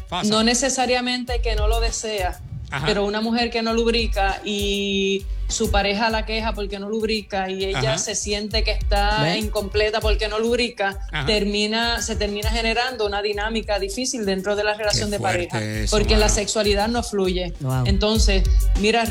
Pasa. 0.08 0.30
No 0.30 0.42
necesariamente 0.44 1.40
que 1.42 1.56
no 1.56 1.66
lo 1.68 1.80
desea, 1.80 2.40
Ajá. 2.70 2.86
pero 2.86 3.04
una 3.04 3.20
mujer 3.20 3.50
que 3.50 3.62
no 3.62 3.72
lubrica 3.72 4.40
y 4.44 5.26
su 5.48 5.70
pareja 5.70 6.08
la 6.10 6.24
queja 6.24 6.52
porque 6.52 6.78
no 6.78 6.88
lubrica 6.88 7.50
y 7.50 7.64
ella 7.64 7.80
Ajá. 7.94 7.98
se 7.98 8.14
siente 8.14 8.62
que 8.62 8.70
está 8.70 9.24
¿Ves? 9.24 9.44
incompleta 9.44 10.00
porque 10.00 10.28
no 10.28 10.38
lubrica, 10.38 10.98
Ajá. 11.10 11.26
termina, 11.26 12.00
se 12.02 12.14
termina 12.16 12.50
generando 12.50 13.06
una 13.06 13.22
dinámica 13.22 13.78
difícil 13.78 14.24
dentro 14.24 14.54
de 14.54 14.64
la 14.64 14.74
relación 14.74 15.10
Qué 15.10 15.16
de 15.16 15.22
pareja, 15.22 15.62
eso, 15.62 15.96
porque 15.96 16.16
la 16.16 16.28
sexualidad 16.28 16.88
no 16.88 17.02
fluye. 17.02 17.52
Wow. 17.60 17.84
Entonces, 17.86 18.44
mira, 18.80 19.02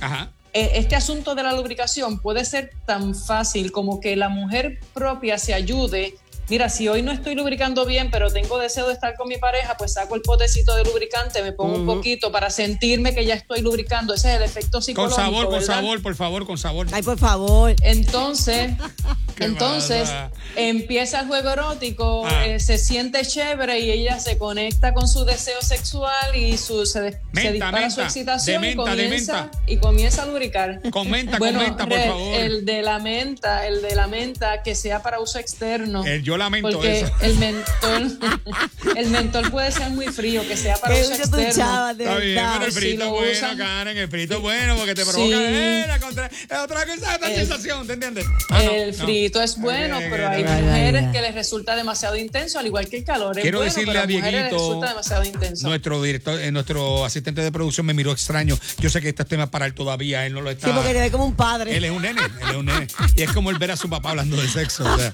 Ajá. 0.00 0.32
eh, 0.52 0.72
este 0.74 0.96
asunto 0.96 1.34
de 1.34 1.42
la 1.44 1.52
lubricación 1.52 2.18
puede 2.18 2.44
ser 2.44 2.70
tan 2.86 3.14
fácil 3.14 3.70
como 3.70 4.00
que 4.00 4.16
la 4.16 4.28
mujer 4.28 4.80
propia 4.92 5.38
se 5.38 5.54
ayude 5.54 6.14
mira, 6.48 6.68
si 6.68 6.88
hoy 6.88 7.02
no 7.02 7.12
estoy 7.12 7.34
lubricando 7.34 7.84
bien, 7.84 8.10
pero 8.10 8.30
tengo 8.30 8.58
deseo 8.58 8.86
de 8.86 8.94
estar 8.94 9.14
con 9.16 9.28
mi 9.28 9.36
pareja, 9.38 9.76
pues 9.76 9.94
saco 9.94 10.14
el 10.14 10.22
potecito 10.22 10.74
de 10.76 10.84
lubricante, 10.84 11.42
me 11.42 11.52
pongo 11.52 11.76
un 11.76 11.86
poquito 11.86 12.30
para 12.32 12.50
sentirme 12.50 13.14
que 13.14 13.24
ya 13.24 13.34
estoy 13.34 13.60
lubricando. 13.60 14.14
Ese 14.14 14.30
es 14.32 14.36
el 14.38 14.42
efecto 14.44 14.78
Con 14.78 14.82
psicológico. 14.82 15.20
sabor, 15.20 15.44
con 15.46 15.54
¿verdad? 15.60 15.66
sabor, 15.66 16.02
por 16.02 16.14
favor, 16.14 16.46
con 16.46 16.58
sabor. 16.58 16.86
Ay, 16.92 17.02
por 17.02 17.18
favor. 17.18 17.74
Entonces, 17.82 18.72
¿Qué 19.36 19.44
entonces 19.44 20.08
empieza 20.56 21.20
el 21.20 21.26
juego 21.26 21.50
erótico, 21.50 22.24
Ah. 22.26 22.46
eh, 22.46 22.60
se 22.60 22.78
siente 22.78 23.24
chévere 23.26 23.80
y 23.80 23.90
ella 23.90 24.20
se 24.20 24.38
conecta 24.38 24.94
con 24.94 25.08
su 25.08 25.24
deseo 25.24 25.60
sexual 25.60 26.36
y 26.36 26.56
su, 26.56 26.86
se, 26.86 27.00
Menta, 27.00 27.40
se 27.42 27.52
dispara 27.52 27.78
menta, 27.80 27.90
su 27.94 28.00
excitación 28.02 28.64
y, 28.64 28.74
comienza, 28.76 29.50
y 29.66 29.76
comienza 29.78 30.22
a 30.22 30.26
lubricar. 30.26 30.80
Con 30.90 31.10
menta, 31.10 31.38
Bueno, 31.38 31.58
con 31.58 31.66
menta, 31.68 31.84
por 31.84 31.92
Red, 31.96 32.06
favor. 32.06 32.34
El 32.34 32.64
de 32.64 32.82
la 32.82 32.98
menta, 33.00 33.66
el 33.66 33.82
de 33.82 33.94
la 33.96 34.06
menta 34.06 34.62
que 34.62 34.74
sea 34.76 35.02
para 35.02 35.18
uso 35.20 35.38
externo. 35.38 36.04
El 36.04 36.22
yo 36.22 36.33
lamento 36.36 36.70
porque 36.72 37.00
eso. 37.00 37.12
el 37.20 37.34
mentol, 37.38 38.18
el 38.96 39.10
mentol 39.10 39.50
puede 39.50 39.72
ser 39.72 39.90
muy 39.90 40.06
frío, 40.06 40.46
que 40.46 40.56
sea 40.56 40.76
para 40.76 40.94
uso 40.94 41.12
externo. 41.14 41.52
chavas, 41.54 41.96
de 41.98 42.04
Está 42.04 42.16
bien, 42.18 42.44
pero 42.54 42.64
el 42.66 42.72
Si 42.72 42.78
frito 42.80 43.04
lo 43.04 43.10
bueno, 43.12 43.32
usan- 43.32 43.56
Karen, 43.58 43.96
el 43.98 44.08
frito 44.08 44.40
bueno, 44.40 44.76
porque 44.76 44.94
te 44.94 45.02
provoca 45.04 45.24
Sí. 45.24 45.32
eh, 45.34 45.84
la 45.86 45.98
contra- 46.00 46.30
otra 46.62 46.86
cosa, 46.86 47.14
otra 47.16 47.28
El- 47.28 47.36
sensación, 47.36 47.86
¿te 47.86 47.92
entiendes? 47.94 48.26
Ah, 48.50 48.62
no, 48.64 48.70
el 48.72 48.96
no. 48.96 49.04
frito 49.04 49.42
es 49.42 49.58
bueno, 49.58 49.98
pero 50.10 50.28
ay, 50.28 50.42
hay 50.42 50.48
ay, 50.48 50.62
mujeres 50.62 51.04
que 51.12 51.20
les 51.22 51.34
resulta 51.34 51.76
demasiado 51.76 52.16
intenso, 52.16 52.58
al 52.58 52.66
igual 52.66 52.88
que 52.88 52.98
el 52.98 53.04
calor. 53.04 53.36
Es 53.38 53.42
Quiero 53.42 53.58
bueno, 53.58 53.72
decirle 53.72 53.92
pero 53.92 54.04
a 54.04 54.06
Dieguito, 54.06 54.56
resulta 54.56 54.88
demasiado 54.88 55.24
intenso. 55.24 55.68
Nuestro 55.68 56.02
director, 56.02 56.40
eh, 56.40 56.50
nuestro 56.52 57.04
asistente 57.04 57.40
de 57.42 57.52
producción 57.52 57.86
me 57.86 57.94
miró 57.94 58.12
extraño. 58.12 58.58
Yo 58.78 58.90
sé 58.90 59.00
que 59.00 59.08
este 59.10 59.24
tema 59.24 59.44
es 59.44 59.50
para 59.50 59.66
él 59.66 59.74
todavía, 59.74 60.26
él 60.26 60.32
no 60.34 60.40
lo 60.40 60.50
está. 60.50 60.68
Sí, 60.68 60.72
porque 60.74 60.92
te 60.92 61.00
ve 61.00 61.10
como 61.10 61.24
un 61.26 61.34
padre. 61.36 61.76
Él 61.76 61.84
es 61.84 61.90
un 61.90 62.02
nene, 62.02 62.20
él 62.22 62.48
es 62.50 62.56
un 62.56 62.66
nene. 62.66 62.86
Y 63.16 63.22
es 63.22 63.32
como 63.32 63.50
él 63.50 63.58
ver 63.58 63.70
a 63.70 63.76
su 63.76 63.88
papá 63.88 64.10
hablando 64.10 64.36
de 64.36 64.48
sexo. 64.48 64.84
o 64.84 64.98
sea. 64.98 65.12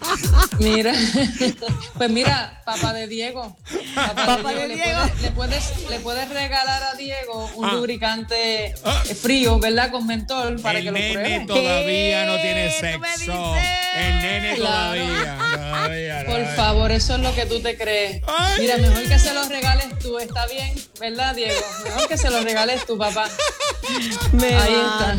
Mira, 0.59 0.93
pues 1.97 2.11
mira, 2.11 2.63
papá 2.65 2.93
de 2.93 3.07
Diego. 3.07 3.57
Papá, 3.95 4.27
Papá 4.27 4.53
de 4.53 4.69
de 4.69 4.75
Diego, 4.75 4.85
Diego. 4.85 5.01
Le, 5.23 5.31
puedes, 5.33 5.65
le, 5.71 5.81
puedes, 5.81 5.91
le 5.91 5.99
puedes 6.01 6.29
regalar 6.29 6.83
a 6.85 6.95
Diego 6.95 7.51
un 7.57 7.65
Ah. 7.67 7.73
lubricante 7.73 8.75
Ah. 8.85 9.03
frío, 9.21 9.59
¿verdad? 9.59 9.91
Con 9.91 10.07
mentol 10.07 10.61
para 10.61 10.79
el 10.79 10.85
que 10.85 10.91
lo 10.91 10.99
nene 10.99 11.13
pruebe. 11.15 11.47
todavía 11.47 12.27
no 12.27 12.37
tiene 12.41 12.75
¿Qué? 12.81 12.93
¿Tú 12.95 12.99
me 13.01 13.17
sexo. 13.17 13.55
El 13.97 14.21
nene 14.21 14.55
Claro. 14.55 15.03
todavía. 15.03 15.39
todavía, 15.39 16.17
Por 16.27 16.27
todavía. 16.37 16.55
favor, 16.55 16.93
eso 16.93 17.15
es 17.17 17.21
lo 17.21 17.35
que 17.35 17.47
tú 17.47 17.61
te 17.61 17.77
crees. 17.77 18.23
Ay. 18.27 18.61
Mira, 18.61 18.77
mejor 18.79 19.03
que 19.09 19.19
se 19.19 19.35
los 19.35 19.49
regales 19.49 19.99
tú, 19.99 20.19
está 20.19 20.47
bien, 20.47 20.73
¿verdad, 21.01 21.35
Diego? 21.35 21.61
Mejor 21.85 22.09
que 22.09 22.17
se 22.17 22.31
los 22.31 22.45
regales 22.45 22.87
tú, 22.87 22.97
papá. 22.97 23.29
Me 24.33 24.55
Ahí 24.55 24.75
está. 24.75 25.15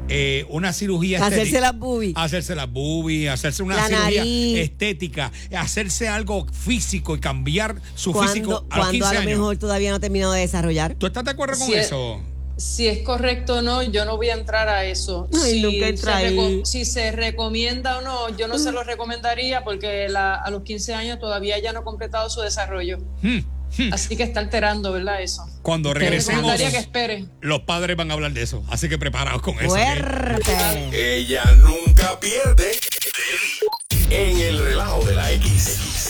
eh, 0.10 0.46
una 0.50 0.74
cirugía 0.74 1.18
Hacerse 1.20 1.44
estética? 1.44 1.62
las 1.62 1.80
boobies. 1.80 2.14
Hacerse 2.16 2.56
las 2.56 2.72
boobies, 2.72 3.30
hacerse 3.30 3.64
una 3.64 3.76
La 3.78 3.88
cirugía 3.88 4.20
nariz. 4.22 4.58
estética, 4.60 5.32
hacerse 5.58 6.08
algo 6.08 6.46
físico 6.52 7.16
y 7.16 7.20
cambiar 7.20 7.76
su 7.96 8.12
Cuando, 8.12 8.34
físico 8.34 8.52
a 8.70 8.78
los 8.78 8.86
cuando 8.88 8.92
15 8.92 9.08
a 9.08 9.14
lo 9.14 9.20
años. 9.20 9.32
mejor 9.40 9.58
todavía 9.58 9.90
no 9.92 9.96
ha 9.96 10.00
terminado 10.00 10.34
de 10.34 10.42
desarrollar. 10.42 10.96
¿Tú 10.96 11.08
estás 11.08 11.24
de 11.24 11.32
acuerdo 11.32 11.58
con 11.58 11.74
eso? 11.74 12.22
Si 12.56 12.88
es 12.88 13.00
correcto 13.00 13.56
o 13.58 13.62
no, 13.64 13.82
yo 13.82 14.06
no 14.06 14.16
voy 14.16 14.30
a 14.30 14.34
entrar 14.36 14.70
a 14.70 14.86
eso. 14.86 15.28
Ay, 15.34 15.54
si, 15.54 15.62
nunca 15.64 15.88
se 16.66 16.86
si 16.86 17.12
recomienda 17.12 17.98
o 17.98 18.02
no, 18.02 18.30
yo 18.38 18.48
no 18.48 18.60
se 18.60 18.72
lo 18.72 18.84
recomendaría 18.84 19.64
porque 19.64 20.08
la- 20.08 20.36
a 20.36 20.52
los 20.52 20.62
15 20.62 20.94
años 20.94 21.20
todavía 21.20 21.58
ya 21.60 21.74
no 21.74 21.80
ha 21.80 21.84
completado 21.84 22.30
su 22.30 22.42
desarrollo. 22.42 23.00
Hmm. 23.24 23.40
Así 23.92 24.16
que 24.16 24.24
está 24.24 24.40
alterando, 24.40 24.92
¿verdad? 24.92 25.22
Eso. 25.22 25.46
Cuando 25.62 25.94
Te 25.94 26.00
regresemos, 26.00 26.56
que 26.56 26.66
espere. 26.78 27.26
los 27.42 27.62
padres 27.62 27.96
van 27.98 28.12
a 28.12 28.14
hablar 28.14 28.32
de 28.34 28.42
eso. 28.44 28.64
Así 28.70 28.90
que 28.90 28.98
preparados 28.98 29.42
con 29.42 29.56
eso. 29.60 29.70
Fuerte. 29.70 31.18
Ella 31.18 31.44
nunca 31.58 32.20
pierde. 32.20 32.72
En 34.10 34.38
el 34.38 34.60
relajo 34.60 35.04
de 35.06 35.16
la 35.16 35.32
X. 35.32 36.03